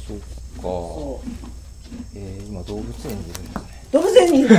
[0.08, 0.64] そっか
[2.24, 3.62] えー、今動物園にいるんですね。
[3.92, 4.56] 動物園にいる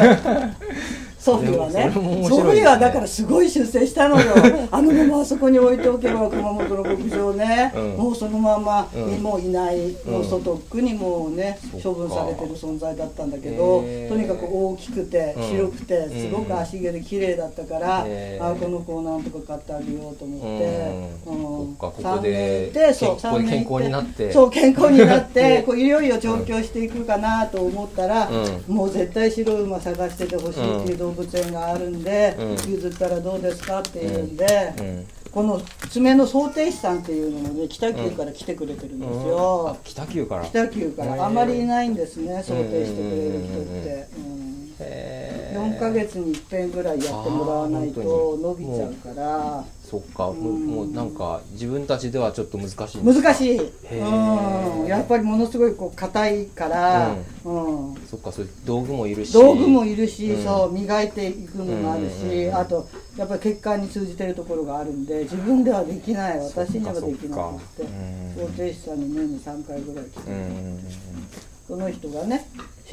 [1.22, 1.88] ソフィーはね。
[1.94, 2.00] ソ
[2.40, 4.34] フィーはだからすごい出世したのよ。
[4.72, 7.90] あのままあそこに置いておけば熊本の牧場ね、うん。
[7.96, 9.22] もうそのまま、うん。
[9.22, 15.48] もういない、もう外っくにもうね処分されてる存在だったんだけど、とにかく大きくてうん。
[15.48, 18.04] 白くてすごく足毛で綺麗だったから、
[18.40, 20.46] あこの子をなんとか買ってあげようと思って、
[21.26, 21.34] うん。
[21.34, 24.32] うんそっかここ三で年いてそう年健康になって。
[24.32, 32.72] そう健康になって こういよいよ上京していくかなと思ったら、うもう絶対白い馬探しててほしいっていう動物園があるんで、うん。
[32.72, 35.06] 譲ったらどうですかっていうんで、うん。
[35.30, 35.60] この
[35.90, 40.44] 爪の想定士さんっていうのもね北九から来てくれてるんですあよ、北九から。
[40.44, 41.24] 北九から。
[41.24, 44.61] あんまりいないんですね想定してくれる人って、うん
[45.52, 49.64] 4ヶ月に一遍ぐらいやってもらわないと伸びちゃうから。
[49.82, 57.14] そっか、もうもうなんか自分たちではちょっと難しい難しい、うん、やっぱりものすごいこう硬いから、
[57.44, 57.94] うん。
[58.06, 59.34] そっかそれ道具もいるし。
[59.34, 60.44] 道具もいるし、うん。
[60.44, 62.54] そう磨いていくのもあるし、うんうんうん。
[62.56, 66.38] あとやっぱり血管に通じてるところがあるんで自分ではできない。
[66.38, 67.28] 私にはできなくって。
[67.28, 67.48] そっか。
[67.48, 68.46] うん。
[68.46, 70.78] 想定士さんに年に3回ぐらい来て、うん
[71.68, 72.46] その人がね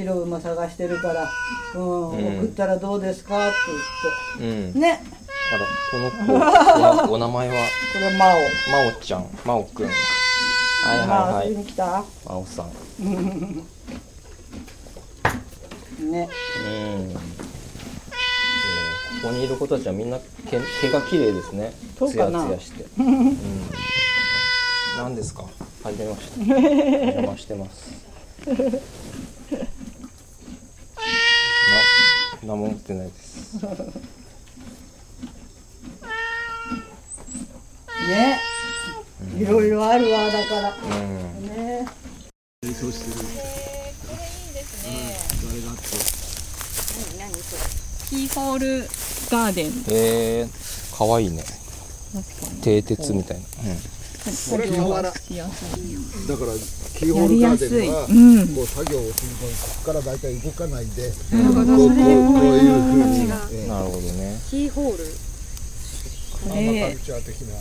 [0.06, 1.30] 白馬探してるから、
[1.76, 2.38] うんうん。
[2.40, 3.52] 送ったらどうですかっ
[4.38, 4.80] てうん言って。
[4.80, 5.02] ね。
[5.52, 7.56] あらこの子はお名前は？
[7.94, 8.20] これは真
[8.72, 9.26] 真央ちゃん。
[9.46, 9.88] 真央くん。
[9.88, 9.92] は
[10.96, 11.54] いはいはい。
[11.66, 12.06] 真
[12.38, 12.72] 央さん
[16.12, 16.12] ね。
[16.12, 17.20] うん、えー
[19.22, 20.18] ここにいる子たちはみんな
[20.50, 21.74] 毛毛が綺麗ですね。
[21.98, 22.46] ツヤそうかな。
[22.46, 23.38] ツヤして、 うん、
[24.98, 25.44] 何ですか？
[25.84, 26.40] はじめまして。
[26.40, 27.92] お邪魔してます。
[28.48, 28.54] な
[32.44, 33.58] 何も持ってないです。
[38.10, 38.40] ね。
[39.38, 40.76] いろいろあるわだから。
[40.76, 41.48] うん。
[41.48, 41.86] ね。
[42.64, 43.30] 演奏してる。
[48.10, 48.88] キーホール
[49.30, 49.68] ガーデン。
[49.92, 51.44] えー、かわいいね。
[52.62, 53.44] 蹄鉄みたいな、
[54.50, 56.52] これ瓦しやすいだから
[56.98, 62.04] キーホールガーデンは、うんこう作業をするのにここから大体動かないで、なるほどこうこうこ
[62.42, 64.38] ういうふうに、がえなるほどね。
[64.50, 65.04] キーホール。
[66.40, 67.60] こアーマカルチャー的なあ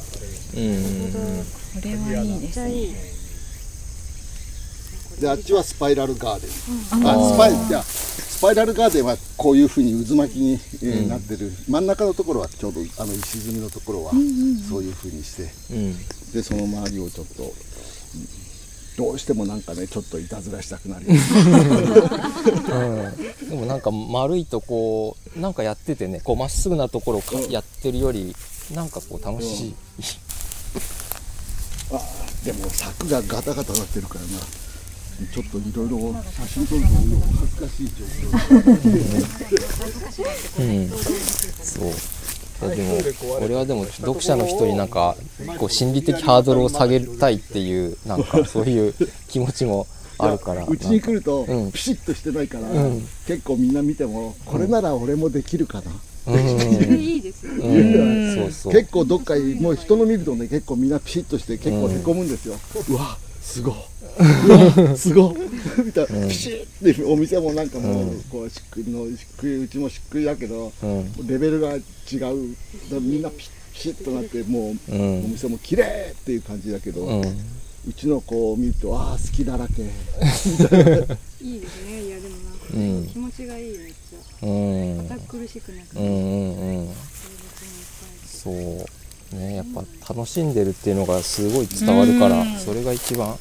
[0.55, 1.45] れうん
[1.75, 2.71] これはいいですね
[5.21, 6.51] であっちはスパイラルガーデン、
[7.05, 7.83] あーあスパイじゃ
[8.39, 11.51] スパイラルガーデンはこういうふうに渦巻きに、えーなってる。
[11.69, 15.75] 真ん中のところはちょうどあの石積みのところはそういうふうにして。
[15.75, 15.99] うん。
[16.33, 17.53] でその周りをちょっとうん
[18.97, 21.07] どうしてもなんかねちょっといたずらしたくなる
[23.49, 28.35] でもなんか丸いとこうなんかやっててねこうまっすぐなところをかやってるより
[28.75, 29.75] なんかこう楽しい、
[31.93, 32.01] あ
[32.45, 34.29] でも柵がガタガタなってるからな
[35.27, 36.87] ちょっといろいろ写真撮るの
[37.41, 38.59] 恥ずかしい状況
[40.61, 40.89] うん、
[41.63, 41.87] そう。
[42.61, 42.99] いやでも
[43.41, 45.17] 俺はでも読者の人になんか
[45.59, 48.95] こう心理的ハードルを下げたいっていうなんかそういう
[49.29, 49.87] 気持ちも
[50.19, 50.65] あるから。
[50.67, 53.01] うちに来るとうんピシッとしてないから、うん。
[53.27, 55.93] 結構みんな見てもこれなら俺もできるかな、
[56.27, 56.41] うん。
[56.95, 57.59] いいですよね。
[57.65, 58.35] うん。
[58.35, 58.73] そうそう。
[58.73, 62.57] 結構どっかにもう人の見るとね結構みんなピシッとして結構へこむんですよ、
[62.89, 63.75] うわすごい。
[63.75, 65.35] うわすご
[65.85, 66.07] みたい。
[66.13, 68.23] な、ピシッってお店もなんかもう、うん。
[68.25, 71.27] こうしっくりのしっくりうちもしっくりだけど、うん。
[71.27, 72.57] レベルが違う。
[73.01, 75.25] みんなピシッとなってもう、うん。
[75.25, 79.83] お店も綺麗っていう感じだけど、ううんちの子を見るとああ好きだらけ。
[79.83, 82.03] いいですね。
[82.03, 83.07] いやでもなんか、うん。
[83.07, 84.47] 気持ちがいいめっちゃ。
[84.47, 85.09] うん。
[85.09, 86.95] 堅苦しくなくて、うんうんうん。
[88.27, 88.87] そう。
[89.33, 93.37] ねやっぱ楽しんでるっていうのがすごい伝わるからそれが一番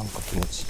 [0.00, 0.66] なんか気持ちいい。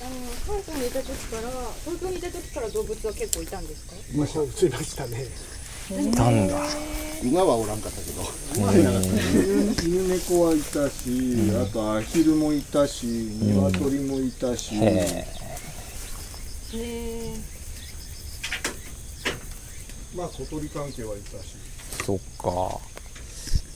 [0.00, 1.42] あの関西にいた時から
[1.84, 3.94] 東京にいた時から動物は結構いたんですか？
[4.16, 5.26] まあそうしましたね。
[5.90, 6.66] いたんだ。
[7.22, 8.22] 馬はおらんかったけど。
[9.84, 13.06] 犬猫はいたし、あとアヒルもいたし
[13.42, 15.26] 鶏もいたし、へえ。
[16.72, 17.36] へえ。
[20.16, 21.56] まあ小鳥関係はいたし。
[22.06, 22.80] そっか。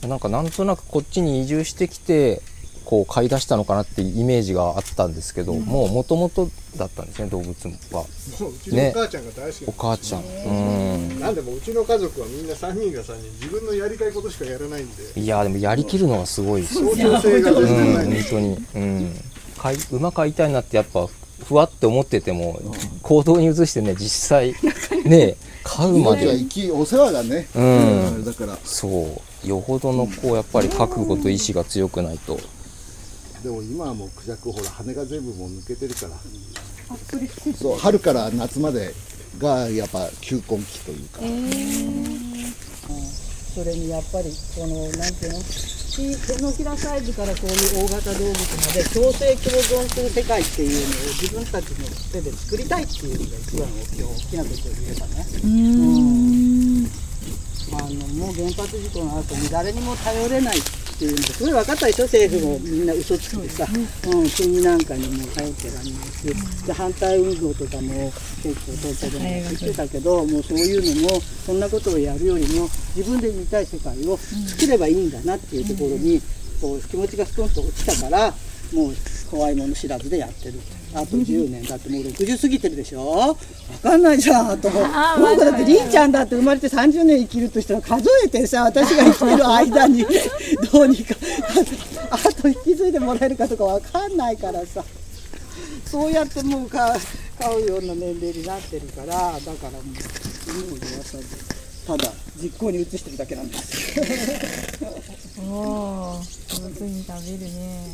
[0.07, 2.41] なんかなんとなくこっちに移住してきて
[2.85, 7.53] こう飼い出したのかなっていうイメージがあったんですけど、もうもともとだったんですね動物
[7.91, 8.03] は。
[8.39, 10.23] もううちのお母ちゃんが大好きお母ちゃん。
[10.23, 11.19] うん。
[11.19, 15.19] なんでもうちの家族はみんな3人が3人自分のやりたいことしかやらないんで。
[15.19, 18.05] いやでもやりきるのがすごいです協調性が全然ない。
[18.05, 19.15] うん、本当に、うん、
[19.57, 21.07] 飼い馬飼いたいなってやっぱ
[21.43, 22.59] ふわって思ってても、
[23.01, 24.55] 行動に移してね実際
[25.05, 26.37] ね 飼うまで。
[26.37, 27.47] 生きお世話だね。
[27.55, 28.25] うん。
[28.25, 28.57] だから。
[28.63, 29.47] そう。
[29.47, 32.39] よほどのこうやっぱり覚悟と意志が強くないと
[33.43, 36.11] でも今はもうクジャクほら羽が全部もう抜けてるから。
[37.59, 38.93] そう春から夏まで
[39.39, 41.19] がやっぱ球根期というか、
[43.55, 45.39] それにやっぱりこのなんていうの
[45.93, 55.25] 手手のひらサイズからこういう大型動物まで共生共存する世界っていうのを自分たちの手で作りたいっていうのが一番大きい大きなことを言えばね。
[55.43, 56.89] うん。
[57.73, 61.43] あのもう原発事故の後に誰にも頼れないっていうのがす。
[61.43, 62.05] ごい分かったでしょ？
[62.05, 68.11] 政府もみんな嘘つきでさ、うん、国なんかにも頼ってらんないしで反対運動とかも
[68.43, 76.21] 結構東京でも言ってたけどもうそういうのもそんなことをやるよりも自分で見たい世界を作ればいいんだなっていうところに
[76.61, 78.31] こう気持ちがストンと落ちたから
[78.73, 78.93] もう
[79.29, 80.59] 怖いもの知らずでやってる
[80.95, 83.35] あと10年だってもう60過ぎてるでしょ？
[83.81, 84.83] 分かんないじゃんと思う。
[85.19, 90.05] 僕だってりんちゃんだって生まれて30年生きるとしたら数えてさ私が生きてる間に
[90.71, 91.15] どうにか
[92.11, 94.83] あと引き継いでもらえるかとか分かんないからさ。
[95.89, 99.93] そうやってもう買うような年齢になってるからだからもう
[100.71, 101.17] 今ではさ
[101.85, 104.05] ただ実行に移してるだけなんですよ
[105.51, 107.85] おー上手に食べるね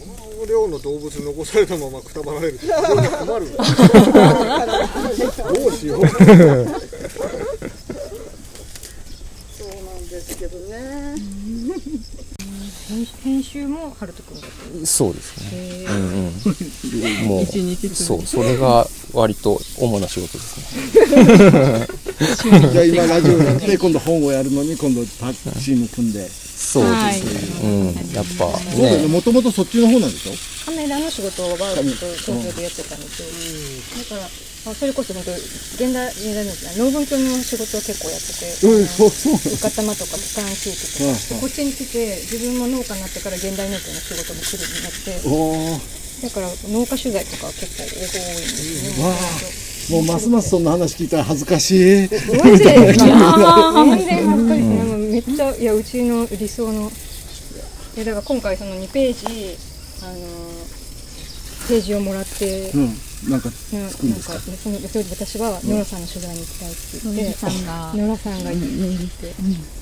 [0.00, 0.06] こ
[0.40, 3.56] の量の動物残されたままくたばられると非常に困るど
[5.66, 6.06] うしよう。
[6.06, 6.14] そうな
[10.00, 11.14] んですけどね
[12.88, 15.84] 編編集もハルト君だったそうですね。
[15.88, 16.32] うん
[17.22, 17.28] うん。
[17.28, 21.86] もう一日続そうそれが割と主な仕事ですね
[22.20, 26.28] じゃあ今ラジオやって今度本をやるのに今度タッチーム組んで。
[26.60, 28.12] そうですね、うん。
[28.12, 29.00] やっぱね。
[29.00, 29.08] ね。
[29.08, 30.36] もともとそっちの方なんでしょ？
[30.68, 34.28] カメラの仕事はずっと東京でやってたんですよ、だから
[34.68, 39.40] まあそれこそ本当現代現代の農文教の仕事を結構やってて、うんそうそう。
[39.40, 45.16] うかたまとか機関地域とか、こっちに来て自分も農家になってから現代農協の仕事も来るようになって。
[46.20, 48.92] だから農家取材とか結構多いんですよ。
[49.00, 49.08] ね、
[49.90, 52.08] もうますますそんな話聞いたら恥ずかしい。
[52.08, 53.04] マジで全然恥ず
[54.48, 54.62] かしい。
[55.10, 56.90] めっちゃいやうちの理想の
[57.96, 59.56] いやだから今回その2ページ
[60.02, 60.18] あの
[61.68, 62.94] ページをもらって、うん。
[63.28, 66.80] なんかななんかそのそれで私はノラさんの取材に行きたいって。
[67.04, 67.66] 言って、ノラさん。
[67.66, 69.79] がノラさんがいて、うん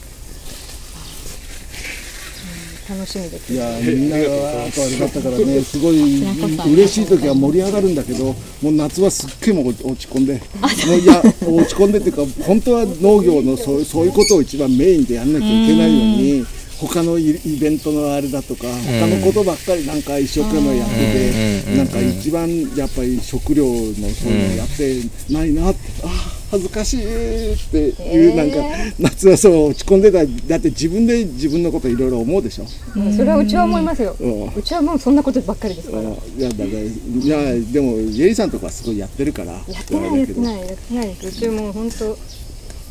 [2.89, 4.25] 楽しみでいやみんなが
[4.65, 8.35] あとあれだったからねすごい嬉しい時は盛り上がるんだけども
[8.71, 10.35] う夏はすっげえもう落ち込んで。
[10.35, 16.47] もういや落ち込んでっていうか本当は農業のそうそういうことを一番メインでやんなきゃいけないのに
[16.81, 28.57] 他のイイベントのあれだとか他のことばっかりなんか一生懸命やっててなんか一番やっぱり食料のそういうのやってないなってあー恥ずかしいっていうなんか
[28.99, 32.65] 夏はそう落ち込んでただって自分で自分のこといろいろ思うでしょ
[32.97, 34.17] うんそれはうちは思いますよ、
[34.57, 42.19] うちはもうそんなことばっかりですから、いやだからいやでもジェイさんとかはすごいやってるからややってないやってないやってないですうちはもう本当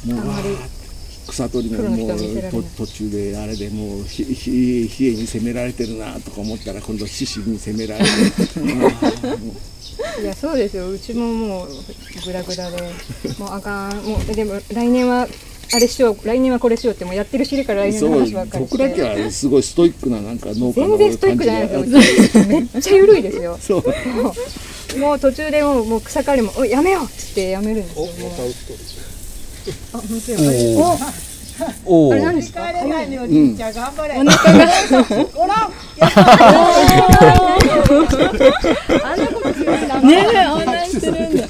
[0.10, 0.58] あんまり
[1.28, 8.08] 草取りのもう途中であれでもうひひ冷えに攻められてるなとか思ったら今度獅子に攻められて
[10.22, 10.90] いやそうですよ。
[10.90, 11.68] うちももう
[12.26, 12.82] グラグラで。
[13.40, 13.96] もうあかん。
[14.04, 15.28] もうでも来年は
[15.74, 16.28] あれしよう。
[16.28, 23.58] 来年はこれしようってもうやってるしりから来年の話ばっかりし僕だけてはすごいストイックななんか農家の全然ストイックじゃない感ですよめっちゃ緩いですよ。
[23.60, 23.84] そう。
[23.84, 24.34] も
[24.96, 28.06] うもう途中でもうもう草刈りも「おいやめよう!」っつってやめるんですよ。
[28.06, 28.14] もう。
[29.94, 30.38] あ本当や
[31.86, 34.14] おおあれ何ですか帰れないのうんりんちゃん頑張れ。
[34.20, 34.68] お腹が
[35.34, 35.70] ほら
[39.04, 39.37] あんなことするんだ
[39.68, 40.48] ねえ。
[40.48, 41.44] オンラインするんだ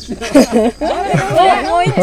[0.81, 0.85] お
[1.69, 2.01] もう一丁。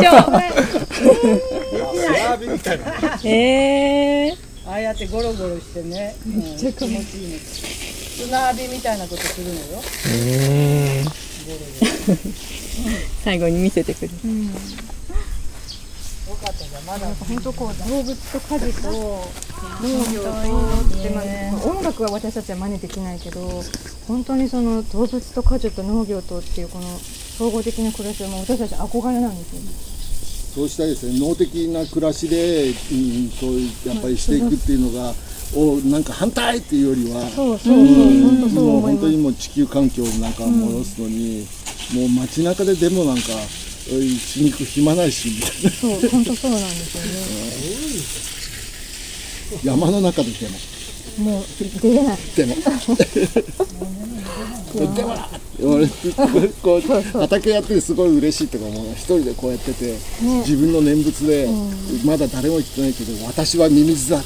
[3.28, 4.36] えー、
[4.68, 6.94] ああやってゴロゴロしてね、うん、気持ちい
[7.30, 9.60] いの砂浴びみたいなことするのよ。
[13.24, 14.08] 最後に見せてくれ。
[14.08, 14.14] る
[16.28, 21.24] よかったじゃんまだ本当こう動物と家事と農業とで、まあ、
[21.68, 23.62] 音楽は私たちは真似できないけど
[24.08, 29.94] 本当にその動物と家事と農業とっていうこの総合的な暮らしはもう私たち憧れなんですよね。
[30.54, 31.18] そうしたですね。
[31.18, 35.12] 能的な暮らしで、うん、そうやっぱりしていくっていうのが、
[35.56, 41.46] をなんか反対っていうよりはそうそうそう、うん本当本当にもう地球環境をなんか戻すのに、
[41.92, 43.22] もう街中ででもなんか
[43.92, 44.08] うん。
[44.16, 46.60] しにく暇ないしみたいなそう本当そうなん。
[46.60, 47.02] ですよ
[49.60, 51.44] ね山の中ででももう
[51.80, 52.54] 出れないでも
[54.96, 55.28] でもない
[55.62, 55.86] 俺
[56.62, 56.80] こう
[57.18, 59.96] 畑やっててすごい嬉しいってかもう一人でこうやってて、
[60.40, 61.48] 自分の念仏で、
[62.04, 64.20] まだ誰も言ってないけど私はミミズだあ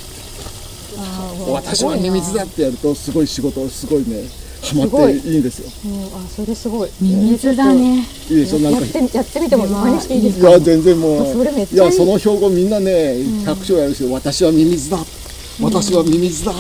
[1.35, 4.23] ーもう私はミミズだってやるとすごい仕事すごいね
[4.63, 5.91] ハマすごいっていいんですよ。
[5.91, 6.91] もうあそれすごい。
[7.01, 8.81] ミミズだねいいでしょなんか。
[8.81, 11.33] やってやってみても真似していいですいかや全然もう。
[11.33, 11.91] それめっちゃいい。
[11.91, 14.99] やその標語みんなね100章やるし、私はミミズだ。
[15.61, 16.53] 私はミミズだ。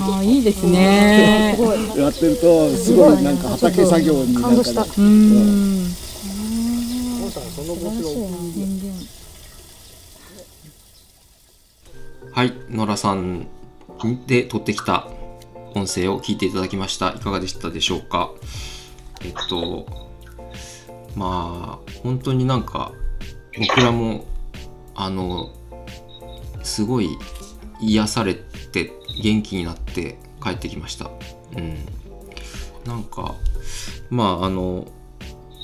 [0.00, 1.56] あいいですね。
[1.96, 4.54] やってるとすごいなんか畑作業になんかね。
[4.54, 4.86] 感動した。
[4.98, 5.94] うん。
[12.32, 13.46] はい、ノラさん
[14.26, 15.06] で撮ってきた
[15.74, 17.10] 音声を聞いていただきました。
[17.10, 18.30] いかがでしたでしょうか？
[19.22, 19.86] えっと、
[21.16, 22.92] まあ、本当になんか、
[23.58, 24.24] 僕らも、
[24.94, 25.50] あの、
[26.62, 27.08] すごい
[27.80, 31.10] 癒されて、元気になって帰ってきました。
[31.56, 31.76] うん。
[32.84, 33.34] なんか、
[34.10, 34.86] まあ、あの、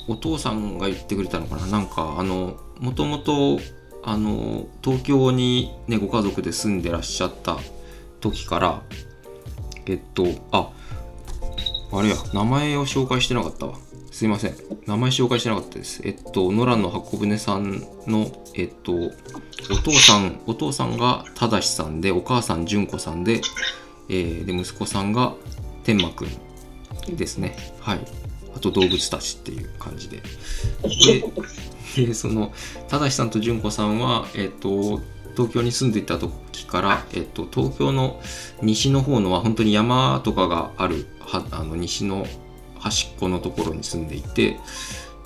[0.07, 1.67] お父さんが言ってくれたのかな？
[1.67, 3.59] なんか、あの、もともと、
[4.03, 7.59] あの東京に、ね、ご家族で住んでらっしゃった
[8.19, 8.81] 時から
[9.91, 10.69] えっとあ
[11.91, 13.77] あれや名前を紹介してなかったわ。
[14.11, 14.55] すいません。
[14.87, 16.01] 名前紹介してなかったです。
[16.05, 23.41] えっと野良の箱舟さんのえっとお父さんお父さんが正さんでお母さん純子さんで,、
[24.09, 25.33] えーで息子さんが
[25.83, 27.57] 天馬くんですね。
[27.81, 27.99] はい。
[28.55, 30.21] あと動物たちっていう感じで。
[31.95, 32.53] で でその
[32.87, 35.01] 正さんと純子さんは、えっと
[35.35, 38.19] 東京に住んでいたと時から、えっと東京の
[38.61, 42.25] 西の方のは本当に山とかがあるはあの西の
[42.79, 44.57] 端っこのところに住んでいて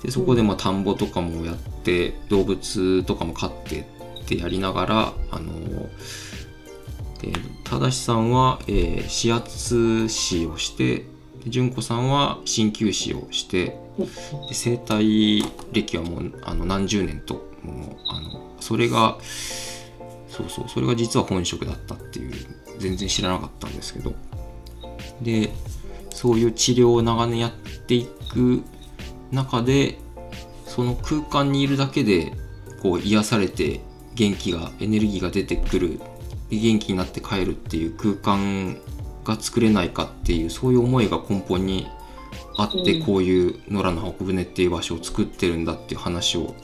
[0.02, 3.84] でそこでまあ田んぼとかもやって動物とかも飼ってっ
[4.26, 5.52] てやりながらあの
[7.20, 7.32] で
[7.64, 10.96] 正さんは、えー、指圧師をして
[11.44, 13.78] で純子さんは鍼灸師をして
[14.48, 19.18] で生態歴はもうあの何十年ともうあのそれが
[20.36, 20.68] そうそう。
[20.68, 22.32] それが実は本職だったっていう。
[22.78, 24.14] 全然知らなかったんですけど。
[25.22, 25.50] で
[26.10, 28.62] そういう治療を長年やっていく
[29.30, 29.98] 中で
[30.66, 32.32] その空間にいるだけで
[32.82, 33.80] こう癒されて
[34.14, 36.00] 元気がエネルギーが出てくる。
[36.50, 38.76] で元気になって帰るっていう空間
[39.24, 41.88] が作れないかっていうそういう思いが根本に
[42.56, 43.04] あってうん。
[43.04, 46.54] こういう野良の箱舟っていう場所を作ってるんだっていう話を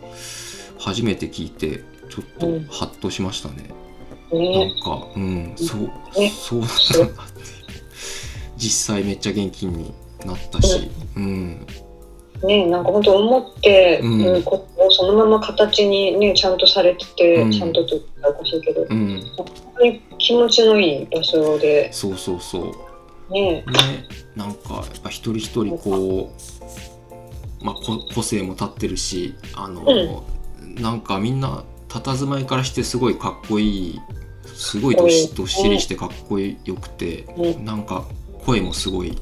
[0.79, 2.65] 初めて聞いてちょっとうん。
[2.67, 3.71] ハッとしましたね。
[4.33, 5.81] ねなんかうんそう
[6.21, 7.43] ねそうだったんだって。
[8.59, 9.95] 実際めっちゃ元気に
[10.27, 11.67] なったしうん。
[12.43, 14.27] ねなんか本当思って、うん。
[14.27, 17.51] うんことをそのまま形にねちゃんとされてて、うん。
[17.51, 19.23] ちゃんとと言ったらおかしいけど、うん。
[19.35, 19.47] 本
[19.79, 21.91] 当に気持ちのいい場所で。
[21.95, 23.33] そうそうそう。
[23.33, 23.63] ね。
[23.63, 23.65] ね
[24.37, 26.31] なんかやっぱ一人一人こ
[27.61, 30.25] う、まあ、こ個性も立ってるしあの、
[30.79, 31.65] なんかみんな
[32.01, 34.01] 佇まいからしてすごいかっこいい
[34.55, 38.05] すごいどどっしりしてかっこよくて、うなんか
[38.45, 39.19] 声もすごい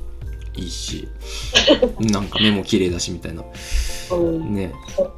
[0.56, 1.08] いいし
[2.00, 3.44] なんか目も綺麗だしみたいな。
[4.12, 4.54] うん。
[4.54, 4.72] ね。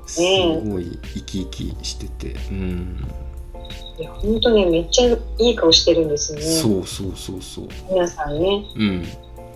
[0.07, 0.62] すね。
[0.64, 2.36] ごい生き生きしてて。
[2.50, 3.07] うん。
[3.98, 6.44] いや本当ねめっちゃいい顔してるんですよね。
[6.44, 7.68] そうそうそうそう。
[7.90, 8.64] 皆さんね。
[8.76, 9.07] うん。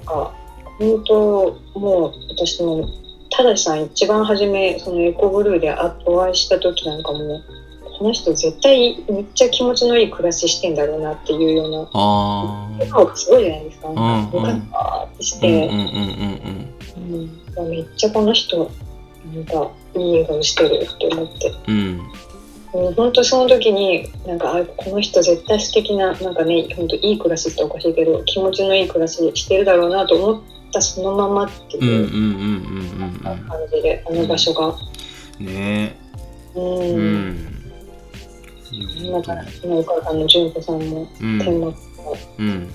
[0.05, 0.33] か
[0.79, 2.89] 本当もう私も
[3.31, 7.45] ただしさん一番初めそのエコブルーであお会いした時なんかもう
[7.99, 13.89] この人絶対めっちゃ気持ちのいい暮らししてんだろうなっていうようなあ笑顔がすごいじゃないですか。
[13.93, 14.45] なんかうん。
[14.45, 15.49] うんよかったってして、
[17.63, 18.71] めっちゃこの人
[19.35, 21.55] なんかいい笑顔してるって思って。
[21.69, 22.01] うん。
[22.95, 30.43] 本当その時になんかあこの人絶対素敵ななんかね本当いい暮らしっておかしいけど気持ちのいい暮らししてるだろうなと思っ
[30.73, 33.39] たそのままっていううん感
[33.75, 34.77] じで、あの場所が。
[35.41, 35.47] うん。
[35.47, 35.97] ね。
[36.55, 37.56] うえうん
[38.73, 38.77] ん。
[38.77, 42.71] いやなんか本当に今お母さんの純子さんもうん天幕もうん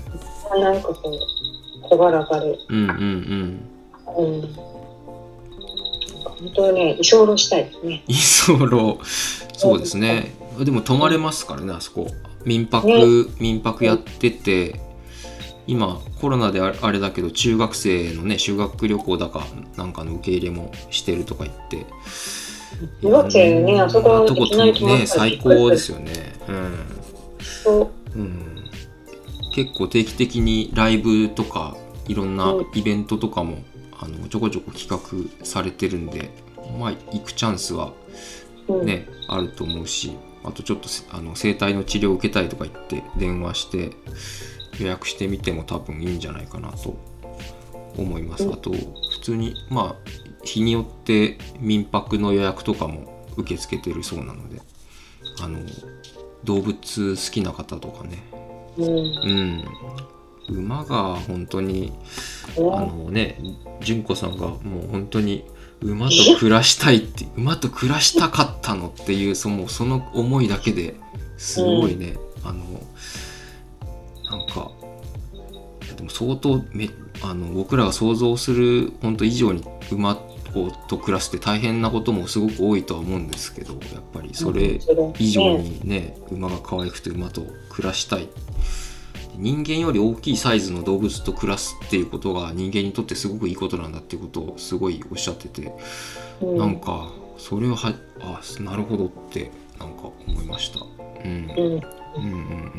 [0.60, 2.82] なんかこう朗らかで、うん。
[2.82, 3.72] うんうん
[4.14, 4.54] うん、
[6.24, 8.04] 本当ね居候したいですね。
[8.06, 8.14] 居
[8.68, 8.98] 候。
[9.54, 10.32] そうですね。
[10.58, 12.08] でも泊まれますからねあそこ。
[12.44, 12.96] 民泊、ね。
[13.38, 14.80] 民泊やってて
[15.66, 21.86] 今コロナでああれだけど中学生のね修学旅行だかなんかの受け入れもしてるとか言って
[23.02, 26.12] だってねあそこいきなり泊まったねら最高ですよね。
[26.48, 26.78] うん。
[27.42, 28.18] そう。
[28.18, 28.70] うん、
[29.54, 31.76] 結構定期的にライブとか
[32.08, 32.66] いろんなうん。
[32.74, 33.58] イベントとかも、
[33.98, 36.30] あのちょこちょこ企画されてるんで
[36.78, 37.92] まあ行くチャンスは
[38.68, 38.86] うん。
[38.86, 43.92] ね、あると思うしあとちょっとせあの整体の治療を受けたいとか言って電話して
[44.80, 46.96] 予約してみても多分いいんじゃないかなと
[47.96, 48.54] 思います、うん。
[48.54, 54.60] あと普通にまあ日によって民泊の予約とかも受け付けてるそうなので
[55.40, 55.60] あの
[56.44, 58.22] 動物好きな方とかね。
[58.76, 58.86] うん。
[58.88, 60.58] うん。
[60.58, 61.92] 馬が本当に
[62.56, 63.38] あのね
[63.80, 65.44] 純子さんがもう本当に
[65.80, 70.96] 馬と暮らしたいって馬と暮らしたかったのっていうそのその思いだけで
[71.38, 72.64] すごいね、あの
[74.30, 74.70] なんか
[75.96, 76.88] でも相当め
[77.20, 80.16] あの僕らが想像する本当以上に馬
[80.54, 84.80] をと暮らすって大変なこともすごく多いとは思うんですけどやっぱりそれ
[85.18, 88.28] 以上にね馬が可愛くて馬と暮らしたい。
[89.34, 95.72] 人間より大きいサイズの動物と暮らすっていうことが人間にとってすごくいいことなんだっていうことをすごいおっしゃってて、
[96.42, 96.58] うん。
[96.58, 100.80] なんかそれははあなるほどってなんか思いました。
[101.24, 101.80] うん、うん、うんうん
[102.18, 102.22] う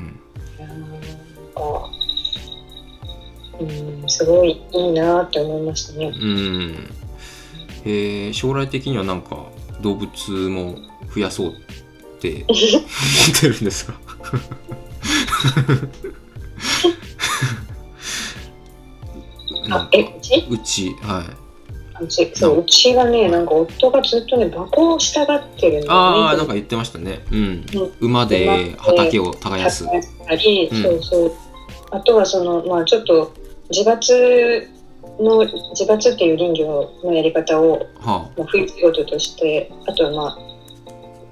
[0.01, 0.19] ん。
[0.59, 1.01] なん
[1.55, 1.89] か
[3.59, 3.63] う
[4.05, 6.13] んすごいいいなって思いましたね。
[6.15, 7.02] うん
[7.85, 8.33] えー。
[8.33, 9.45] 将来的にはなんか
[9.81, 10.09] 動物
[10.49, 10.75] も
[11.13, 11.53] 増やそうっ
[12.19, 12.57] て 思
[13.37, 13.93] ってるんですか？
[19.69, 20.45] あえうち？
[20.49, 21.21] うちは
[21.99, 22.03] い。
[22.03, 25.87] うちそううちはねなんか夫がずっとね馬行をしたがってるんだよね。
[25.89, 27.23] ああなんか言ってましたね。
[27.31, 27.65] うん。
[27.99, 29.85] 馬で畑を耕す。
[29.85, 30.81] 耕したり、うん。
[30.83, 31.31] そうそう。
[31.91, 33.31] あとはそのまあちょっと
[33.69, 34.67] 自伐
[35.19, 40.53] の自伐っていう林業のやり方をはまあ、冬仕事としてあとはまあ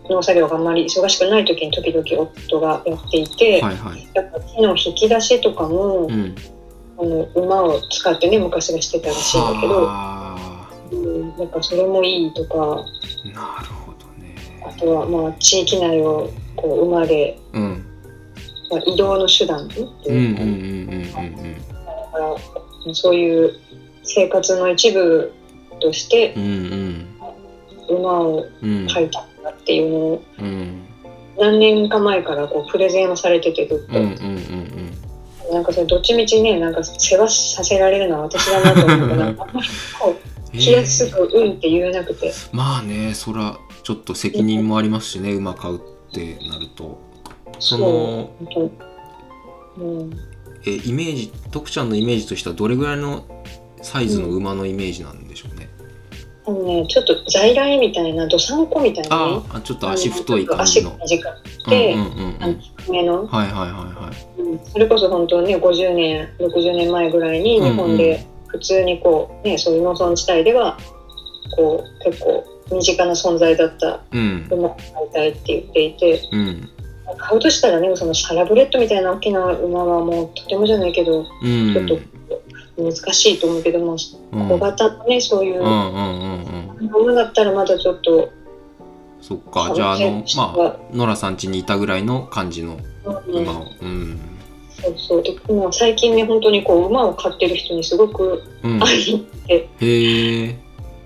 [0.09, 4.07] 農作業があんまり忙しくない時に時々夫がやっていて、あはいはい。
[4.13, 6.35] やっぱ木の引き出しとかも、うん。
[6.99, 12.85] あの馬を使ってね昔はしてたらしいんだけど、はうん、なんかそれもいいとかあ
[13.25, 14.35] なるほどね。
[14.63, 17.85] あとはまあ地域内をこう馬で、うん。
[18.69, 19.79] まあ、移動の手段って
[20.09, 21.25] いうか、
[22.93, 23.53] そういう
[24.03, 25.31] 生活の一部
[25.79, 26.33] として
[27.89, 30.87] 馬をうん描いたんだっていうのをうん
[31.37, 39.35] 何年か前からこうプレゼンをされててずっと、なんかそれどっちみちねなんか世話させられるのは私だなと思うからあん。
[39.35, 39.51] まり
[39.99, 40.15] こ
[40.53, 45.79] う気安く「うん」って言えなくて、 まあねそらちょっと責任もありますしね馬買うっ
[46.11, 46.99] てなると。
[47.59, 48.31] その
[49.77, 50.11] うん。
[50.65, 53.23] えイメージ徳ちゃんのイメージとしてはどれぐらいの
[53.81, 55.69] サイズの馬のイメージなんでしょうね、
[56.45, 60.97] あのねちょっと在来みたいなどさんこみたいなねああちょっと足太い感じの。
[61.01, 62.43] 足が短くうんて、うんうんうん。
[62.43, 64.41] あの低めの、はいはいはいはい。
[64.41, 70.77] うんそれこそ本当ね50年60年前ぐらいに日本で普通にこうねそういう農村地帯では
[71.55, 74.47] こう結構身近な存在だったうん。
[74.51, 76.69] 馬を飼いたいって言っていてうん。
[77.17, 81.73] 買うとしたらねそのサラブレッドみたいな大きな馬はもうとてもじゃないけどうん。
[81.73, 81.99] ちょっと
[82.83, 83.95] 難しいと思うけども、
[84.31, 85.65] うん小型のねそういううん。
[85.65, 88.31] うんうんうん馬だったらまだちょっと、
[89.21, 89.71] そっか。
[89.75, 93.65] じゃああのまあ、あノラさん家にいたぐらいの感じのうん馬を。
[93.81, 94.19] うん。
[94.81, 95.23] そうそう。
[95.23, 98.79] でもう最近ね本当にこう馬を飼ってる人にすごくうん。
[98.79, 100.57] 会いに行って、へえ。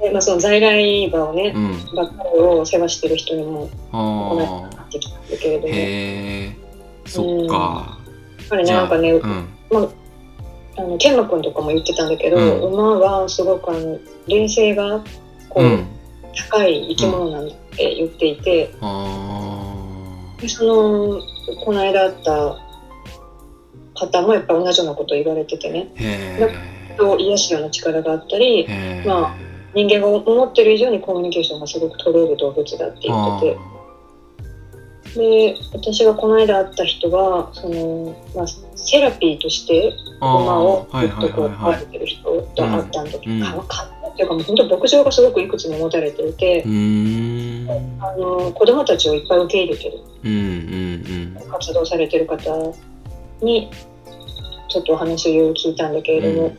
[0.02, 1.96] でまあ、その在来馬をね、うん。
[1.96, 5.68] ばっかりを世話してる人にもあ会ってきたんだけれどあも。
[5.68, 6.56] やへえ。
[7.06, 7.98] そっか。
[8.46, 9.48] っぱりねじゃあなんかね、うん。
[9.74, 9.90] あ
[10.84, 12.74] の天馬くんとかも言ってたんだけど、うん。
[12.74, 15.04] 馬はすごくあの冷静が
[15.50, 15.88] こう、うん。
[16.50, 21.22] 高い生き物なんだって言っていて、あでその
[21.64, 22.60] この間会った
[23.94, 25.88] 方もやっぱ同じようなことを言われててね。
[25.96, 28.68] ーへなんえ人を癒すような力があったり
[29.06, 29.36] まあ
[29.74, 33.58] 人間が思ってる以上にコミュニケーションがすごく取れる動物だって言ってて
[35.16, 46.68] で私がこの間会った人がその、まあ、セラピーとして馬をずっとれてる人と会ったんだけど、うんかかっていうかもう本当牧場がすごくいくつも持たれていてあ
[48.18, 50.00] の子供たちをいっぱい受け入れてる。
[50.24, 51.52] うんうんうん。
[51.52, 52.74] 活動されてる方
[53.42, 53.70] に
[54.70, 56.56] ちょっとお話を聞いたんだけれども、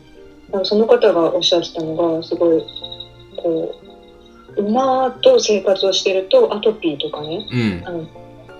[0.51, 0.61] なん。
[0.61, 2.63] かその方がおっしゃってたのがすごい
[3.37, 3.75] こ
[4.57, 7.87] う馬と生活をしてるとアトピーとかねうん。
[7.87, 8.07] あの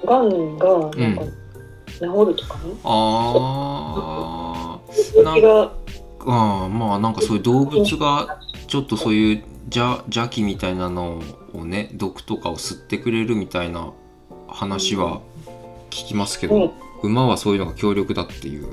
[0.06, 0.58] がん。
[0.58, 1.22] がなんか
[2.00, 4.80] 治るとかね、ああ
[6.20, 11.22] あー まあなんかそういう動物がちょっとそういう邪邪気みたいなの
[11.54, 13.92] をね毒とかを吸ってくれるみたいな
[14.48, 15.22] 話は
[15.90, 16.72] 聞きますけど、うん。
[17.04, 18.68] 馬はそういうのが強力だっていう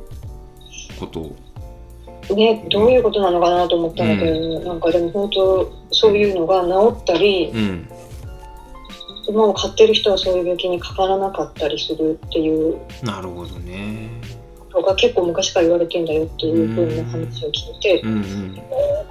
[0.98, 1.20] こと。
[1.20, 7.88] をね、どういうことなのかなと思ったんだけど、なんかでも本当そういうのが治ったり、うん
[9.28, 14.10] 馬を飼ってる人はそういう病気にかからなかったりするっていうなるほどね。
[14.72, 18.58] のが結構昔から言われてんだよっていうふうな話を聞いて、うん。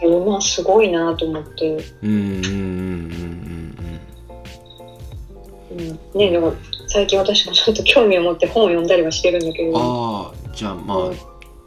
[0.04, 0.24] うん。
[0.24, 2.44] 馬すごいなと思って、うんうんうん
[5.72, 6.54] うんうん、ねだから
[6.88, 11.18] 最近私もちょっと興味を持って本を読んだりはしてるんだけど、ああじゃあまあ、うん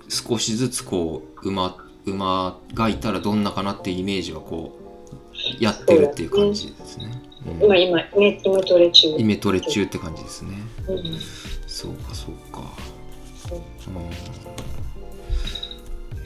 [0.08, 4.78] 少しずつこう馬馬がいたらどんなかなってイメージはこ
[5.60, 7.15] うやってるっていう感じですね。
[7.46, 10.50] うん今今イメトレ中、イメトレ中って感じですね。
[10.88, 11.18] うん
[11.66, 12.62] そうかそうか。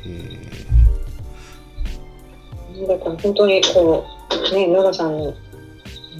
[0.04, 0.12] うん。
[2.84, 4.04] へだから本当にこ
[4.52, 5.34] うね野田さんの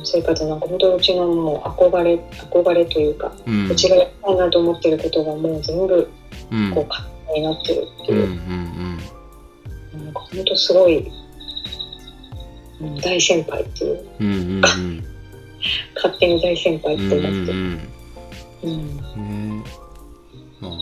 [0.05, 2.14] 生活なんか本当うちのもう憧れ
[2.51, 3.51] 憧れというか、え。
[3.51, 3.70] うん。
[3.70, 6.11] うちがやりたいなと思ってることがもう全部
[6.51, 6.72] うん。
[6.74, 8.98] こう可能になってるってうんういう、ん
[10.05, 11.20] なんか本当すごい、うん
[13.03, 14.26] 大先輩っていううん。
[14.26, 15.05] うんうんうん。
[15.95, 17.81] 勝手に大先輩ってうんうん思って、うん。
[18.62, 19.64] うんね
[20.61, 20.72] まあ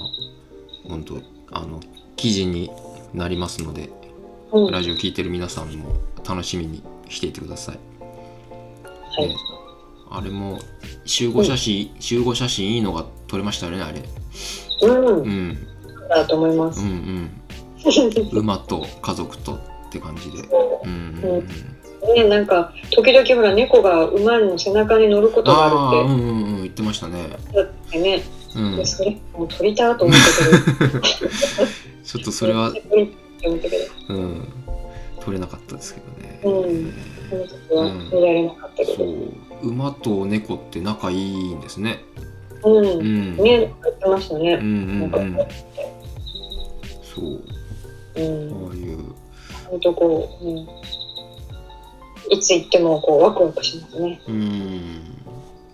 [0.89, 1.21] 本当
[1.53, 1.81] あの
[2.17, 2.71] 記事に
[3.15, 3.91] なりますので
[4.53, 5.95] うんラジオ聞いてる皆さんも
[6.29, 7.79] 楽しみにしていてください。
[9.17, 9.37] はいね
[10.11, 10.59] あれも
[11.05, 14.03] 集合写真、集合写真いいのが撮れましたよねあれ。
[14.83, 15.59] うん、うん
[16.09, 17.31] だと思いまうす、んうん。
[18.33, 20.49] 馬と家族とって感じで。
[20.85, 21.78] うんうんうん。
[22.15, 27.27] ねなんか時々ほら猫が馬の背中に乗ることがあああるうんうんうん言ってましたね。
[27.27, 28.23] ってだってね、
[28.57, 28.77] うん。
[28.77, 31.01] でそれもう撮りたいと思ったけど。
[32.05, 32.73] ちょっとそれは
[34.09, 34.49] うん。
[35.21, 36.41] 撮れなかったですけどね。
[36.45, 36.95] うん。
[38.11, 39.33] 見られなかったけそど、う。
[39.63, 42.03] 馬と猫って仲いいんですね。
[42.65, 43.37] うん、うん。
[43.37, 45.37] ね言ってましたね、うんうんうん。
[47.03, 47.43] そう。
[48.17, 48.69] うん。
[48.69, 48.99] ああいう。
[49.71, 50.67] 本当こう、うん、
[52.31, 54.21] いつ行ってもこうワクワクしますね。
[54.29, 55.19] うん。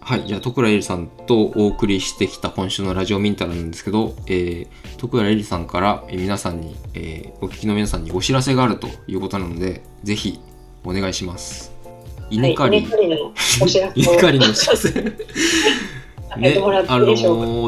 [0.00, 10.40] はい、じゃあ徳倉えりさんとお送りしてきた今週のラジオミンタラなんですけど、えー、徳倉えりさんからえー皆さんに、えーお聞きの皆さんにお知らせがあるということなので、ぜひ
[10.84, 11.72] お願いします。
[12.30, 13.32] 稲刈り、はい、稲刈りの
[13.62, 14.46] お知らせを稲刈りの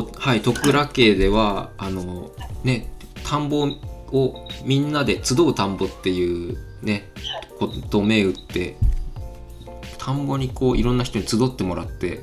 [0.03, 2.30] ーはい徳倉家ではあの
[2.64, 2.89] ね
[3.24, 3.68] 田んぼ
[4.12, 7.09] をみんなで集う田んぼっていうね
[7.59, 8.77] ことを銘打って
[9.99, 12.20] 田んぼにこういろんな人に集ってもらって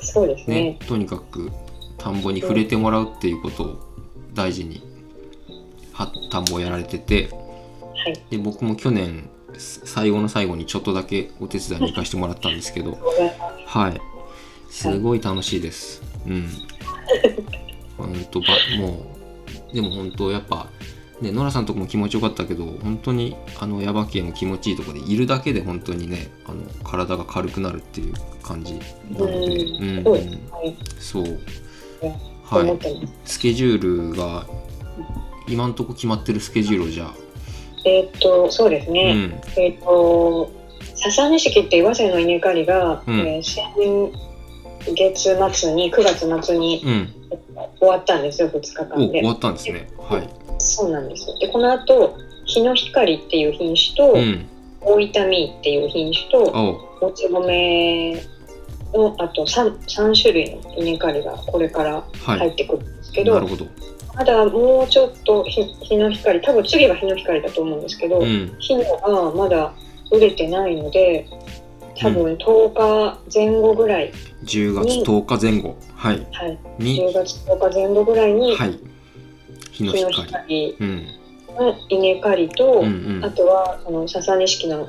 [0.00, 0.78] そうですねね。
[0.86, 1.50] とにかく
[1.98, 3.78] 田んぼに触れてもらうっていうことを
[4.34, 4.82] 大事に
[5.92, 8.22] は田んぼをやられててはい。
[8.30, 12.98] で僕も去年最後の最後にちょっとだけお手伝いに行かせてもらったんですけど
[13.66, 14.00] はい。
[14.74, 16.02] すごい楽しいです。
[16.26, 16.48] うん。
[17.96, 18.46] ほんとば、
[18.76, 19.06] も
[19.70, 20.66] う、でも本当やっぱ、
[21.24, 28.80] ね、ノラさんとこも気持ちよかったけど、本当に、あの、ヤバ系も気持ちいいところで、いるだけで本当にね、あの、体が軽くなるっていう感じな
[29.18, 30.76] ので、うん、そうですはい。
[31.00, 31.22] そう。
[31.24, 33.08] ねはい。
[33.24, 34.46] スケジュールが、
[35.48, 37.14] 今んとこ決まってるスケジュールをじゃあ、
[37.86, 39.12] えーっと、そうですうね。
[39.14, 39.40] ん。
[39.56, 40.50] えーっと、
[40.96, 43.64] 笹錦って岩瀬の稲刈りが、うんえー先
[44.94, 47.08] 月末に、9月末にうん。
[47.78, 49.22] 終わったんですよ、2日お、間で終。
[49.28, 49.88] わったんですね。
[49.98, 50.28] はい。
[50.58, 51.38] そうなんですよ。
[51.38, 54.46] で、この後、日の光っていう品種と、うん。
[54.86, 56.50] 大分ミーっていう品種と、
[57.00, 58.20] おもち米
[58.92, 62.38] のあと 3, 3種類の稲刈りがこれからはい。
[62.38, 63.66] 入ってくるんですけど、なるほど。
[64.14, 68.56] まだもうちょっと日日の光多分次が日の光だと思うんですけど、うん。
[68.58, 69.72] 日のがまだ
[70.12, 71.26] 売れてないので
[71.98, 74.12] 多分10日前後ぐらい、
[74.44, 75.76] 10月10日前後。
[75.94, 76.26] はい。
[76.32, 78.78] はい、に、10月10日前後ぐらいにはい。
[79.74, 80.28] 日の光。
[80.28, 81.06] 光うん。
[81.56, 84.88] の稲刈りと、うんうんあとはその笹錦の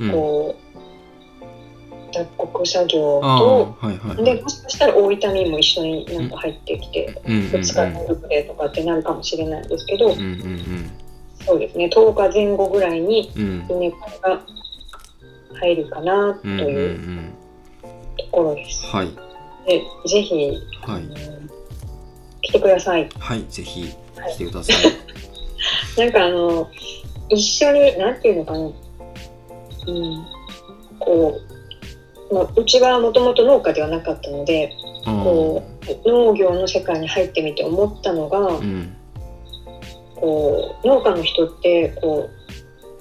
[0.00, 0.10] うん。
[0.10, 0.64] こう、
[2.14, 4.24] 脱穀作業と、はいはいはい。
[4.24, 7.46] でもしかしたら大分民も一緒になんか入ってきて、うんうんうん。
[7.46, 10.90] 2日連続でとかってなるかもしれないんですけど、うんうん
[11.46, 13.66] そうですね10日前後ぐらいにうん。
[13.68, 13.82] うん。
[13.82, 14.40] 稲刈りが
[15.60, 16.70] 入るかなとうんうんう。
[16.70, 17.34] いうん
[18.16, 18.86] ところです。
[18.86, 19.08] はい。
[19.66, 21.02] でぜひ、はい
[22.42, 23.08] 来てください。
[23.18, 23.44] はい。
[23.48, 24.76] ぜひ来てください。
[25.98, 26.68] なんかあの
[27.28, 28.72] 一緒になんていうのかな、うん、
[30.98, 31.40] こ
[32.30, 34.72] う、まあ、うちはもともと農家ではなかったので、
[35.04, 35.62] こ
[36.04, 38.96] う農業の世界に入ってみて思ったのが、うん。
[40.16, 42.28] こう農家の人ってこ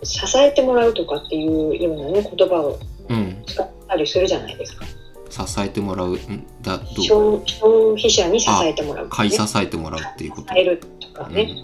[0.01, 3.43] う支えてもらうとかっていうようなね言葉をうん。
[3.45, 4.85] 使ったたりするじゃないですか。
[5.33, 9.09] 支えてもらうんだどう消消費者に支えてもらう、ね。
[9.11, 10.53] 買い支えてもらうっていうこと。
[10.53, 11.55] 支えるとかね、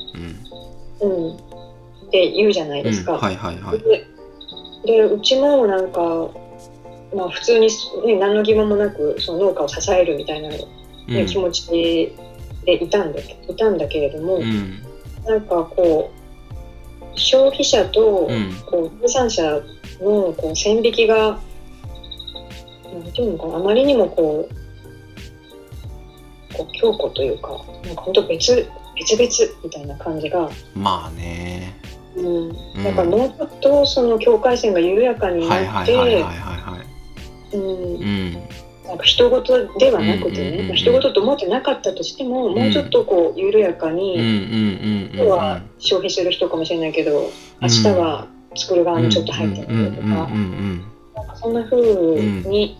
[0.99, 1.39] うんうん、っ
[2.09, 3.13] て言うじゃないですか。
[3.13, 3.79] うんはいはいはい。
[3.79, 4.07] で
[4.85, 6.01] でうちもなんか、
[7.13, 7.67] まあ、普通に、
[8.07, 10.57] ね、何の疑問もなくその農家を支えるみたいな、ね
[11.07, 11.25] うん。
[11.27, 11.67] 気持ち
[12.65, 14.81] でいたんだいたんだけれども、うん。
[15.25, 18.51] なんかこう消費者とうん。
[18.65, 19.43] こう生産者
[20.01, 21.39] のこう線引きが
[22.93, 23.11] なん。
[23.11, 24.53] ていうのかなあまりにもこう
[26.53, 27.49] こう強固というか
[27.85, 31.73] なんか本当別別々みたいな感じが、まあね。
[32.15, 32.83] うん、うん。
[32.83, 36.83] だからもうちょっとその境界線が緩やかにはいなって、はいはいはいはいは
[37.53, 37.95] いうん。
[37.95, 38.33] うん。
[38.85, 45.11] なんか人事ではなくてうんうんう人事と思ってなかったとしても、もうちょっとこう緩やかうんうんに、うんうん。
[45.13, 47.29] 今日は消費する人かもしれないけど、
[47.61, 50.88] 明日は作る側にちょっと入ってみるとか、うんうんうんなんか
[51.41, 52.77] そんな風に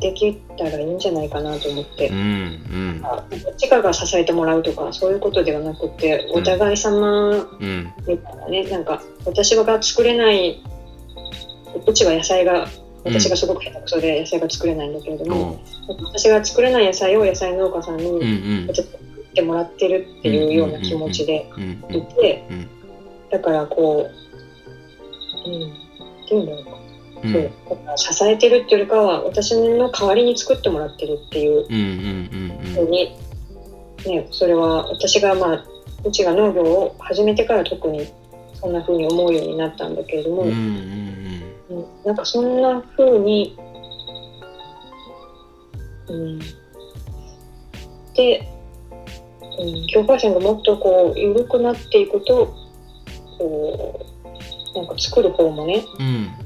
[0.00, 3.00] できたらいいんじゃないかなと思って、うんうん。
[3.02, 3.08] ど
[3.50, 7.92] っちかが支えてもらうとかそういうことではなくてお互い様うん。
[8.06, 8.64] みたいなね。
[8.64, 10.62] なんか私が作れない
[11.86, 12.66] うちは野菜が
[13.04, 15.30] 私がすごく下手くそで野菜が作れないんだけれどうん。
[15.30, 15.60] も、
[16.12, 18.74] 私が作れない野菜を野菜農家さんにうんうん。
[18.74, 22.68] ちょっと作ってもらってるっていうような気持ちでうんいて、うん
[23.34, 24.08] だからこ
[25.46, 26.70] う、うん、っていうんだろうか、
[27.24, 27.52] う
[27.96, 31.66] 支えてるっていうよりかは私の代わりに作ってもらってるっていう
[32.74, 33.16] ふうに、
[34.06, 35.64] ね、それは私がまあ
[36.04, 38.06] うちが農業を始めてから特に
[38.54, 41.04] そんな風に思うようになったんだけれども、うんうん
[42.04, 43.56] なんかそんな風に、
[46.08, 46.38] うん、
[48.14, 48.48] で、
[49.58, 52.54] うん、境界線がもっとこう緩くなっていくと
[53.38, 54.06] こ
[54.74, 56.43] うなんか作る方もねうん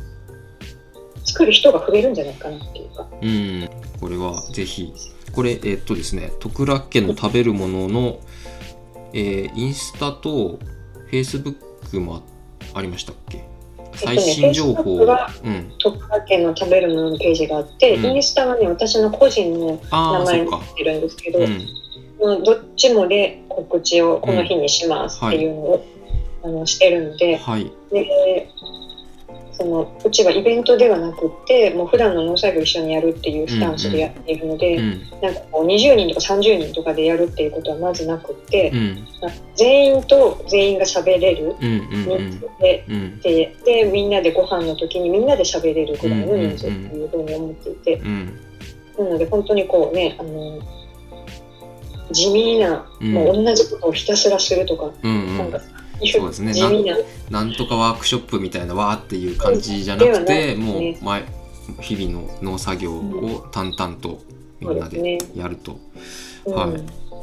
[1.29, 3.07] 作る人が増えるんじゃないかなっていうか。
[3.20, 3.68] うん。
[4.01, 4.93] これはぜひ。
[5.33, 8.18] これえっとですね徳楽家の食べるものの、
[9.12, 12.22] えーインスタとフェイスブックも
[12.74, 13.45] ありましたっけ？
[13.95, 15.05] 最新情報、う
[15.51, 15.72] ん。
[15.79, 18.16] 徳川家の食べるもののページがあって、うん。
[18.16, 25.87] インスタはね私の個人のあ名前になってるんですけど、うんうんどっちもで告知をこの日にしますっていうのを、
[26.43, 27.70] あのしてるのではい。
[27.93, 28.51] で
[29.59, 39.09] そのうちはイベントではなくってもう普段の農作業を一緒にやるっていうスタンスでやっているので、うんなんかこう20人とか30人とかでやるっていうことはまずなくって、うん。
[39.57, 42.85] 全員と全員が喋れるうんうん人数で。
[42.89, 43.21] うん。
[43.21, 48.41] ででみんなでご飯の時にみんなで喋れるぐらいの人数っていうふうに思っていて、うん。
[48.97, 50.61] なので本当にこうねあの
[52.13, 53.13] 地味な、うん。
[53.13, 55.39] もう同じことをひたすらするとか、うんうん。
[55.39, 55.61] なんか
[56.07, 56.53] そうですね。
[57.30, 57.40] な。
[57.42, 61.24] なんとかワークショップみたいなわーっていう感じじゃなくて、うんもう前
[61.80, 64.20] 日々の農作業を淡々と
[64.61, 65.78] みんなでやると、
[66.46, 66.55] うん。
[66.55, 66.70] はい。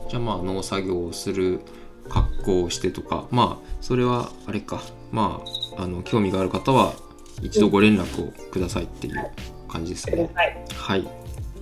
[0.10, 1.62] じゃあまあ農作業をする
[2.10, 4.82] 格好をしてとかまあそれはあれか。
[5.12, 5.42] ま
[5.78, 6.94] ああの興味がある方は
[7.42, 9.32] 一度ご連絡をくださいっていう
[9.68, 10.66] 感じですね、ください。
[10.74, 11.08] はい。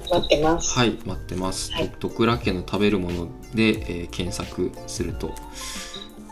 [0.10, 0.78] 待ってます。
[0.78, 1.90] はい待ってます、はい。
[1.90, 5.34] と徳良家の食べるもので、えー検索すると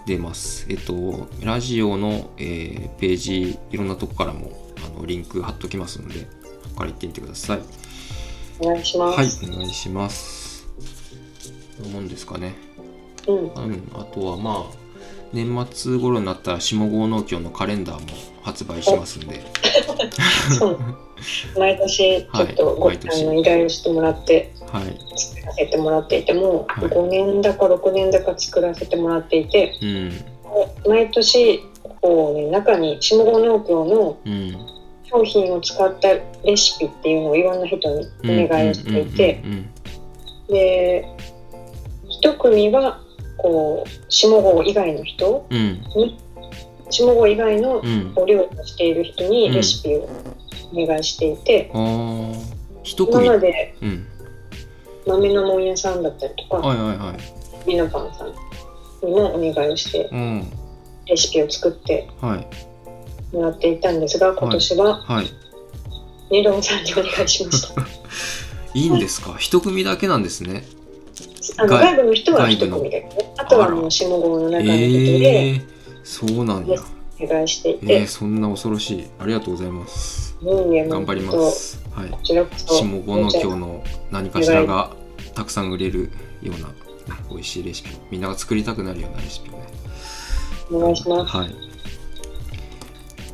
[0.05, 0.65] 出ます。
[0.69, 6.27] えっとラジオの、えーページいろんなとこからもあのリンク貼っときますので
[6.63, 7.61] そこから行ってみてください。
[8.59, 9.45] お願いします。
[9.45, 10.67] はいお願いします。
[11.79, 12.55] どうもんですかね。
[13.27, 14.81] うん、うん、あとはまあ
[15.33, 18.07] 年末頃になったら下郷農協のカレンダーも
[18.43, 19.41] 発売しますんで、
[20.57, 20.79] そう
[21.57, 26.87] 毎年ちょっとご、はの依頼をしてもらってはい、作らせてもらっていても、はい。
[26.87, 30.11] 5年だか6年だか作らせてもらっていてうん、
[30.89, 31.59] 毎年
[32.01, 34.55] こう、ね、中に下郷農協のうん、
[35.03, 36.13] 商品を使った
[36.45, 39.69] レシピっていうのをいろんな人にお願いをしていて、うん、
[40.47, 41.05] で
[42.09, 43.01] 一組は
[43.37, 46.17] こう下郷以外の人うん、に
[46.89, 50.09] 下郷以外のうん、お料理をしている人にレシピを
[50.73, 51.69] お願いしていて、
[52.83, 54.07] 一今組、までうん、
[55.05, 58.27] 豆のもん屋さんだったりとかはいはいはい、ミノパンさん
[59.07, 60.51] にもお願いをしてうん、
[61.07, 65.27] レシピを作ってはい、もらっていたんですが今年ははい。
[66.31, 67.81] 二郎さんにお願いしました。
[68.73, 69.35] いいんですか？
[69.37, 70.63] 一組だけなんですね。
[71.57, 75.61] あの外外部の人は一組で、ね、あとはもう下郷の中の人でええー、
[76.03, 76.79] そうなんや。
[77.21, 79.05] お願いしていえー、て、そんな恐ろしい。
[79.19, 80.30] ありがとうございます。
[80.43, 81.83] 頑張りま本す。
[81.91, 82.09] はい。
[82.23, 84.91] 下郷農協の何かしらが
[85.35, 86.11] たくさん売れる
[86.41, 86.73] ような、ね、
[87.29, 89.67] 美味しいレシピをみんなが作りたくなるようなレシピをね。
[90.71, 91.37] お願いします。
[91.37, 91.55] はい。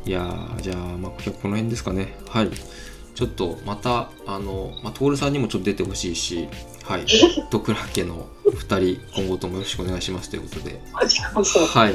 [0.04, 2.14] いやーじゃあ、まあ、今日この辺ですかね。
[2.28, 2.50] はい。
[3.14, 6.48] ちょっとまたあの、まあ、徹さんにもちょっと出てほしいし
[6.84, 7.06] はい。
[7.50, 10.80] ドクラ家の2人今後ともよろしくお願いしますということで。
[10.92, 11.92] はい。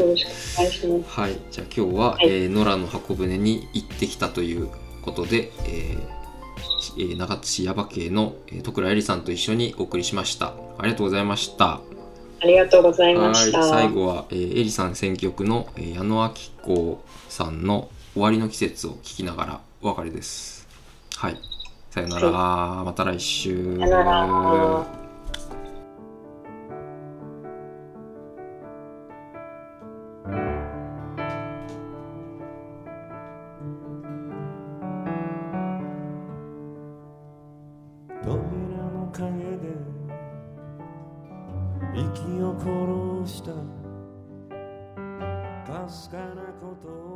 [1.07, 1.39] はい。
[1.49, 2.27] じゃあ今日は、はい。
[2.27, 4.69] えー野良の箱舟に行ってきたという
[5.03, 6.23] ことで、えー
[7.17, 10.53] 長津市耶馬渓の、えー、徳倉えりさんと一緒にお送りしました。
[10.77, 11.81] ありがとうございました。
[12.41, 13.63] ありがとうございまはいした。
[13.63, 16.31] 最後は、えー、エリさん選曲の、えー矢野明
[16.61, 20.67] 子さんの「終わりの季節」を聴きながらお別れです。
[21.15, 21.37] はい。
[21.89, 22.31] さよなら、
[22.83, 23.77] また来週
[46.83, 47.12] 殺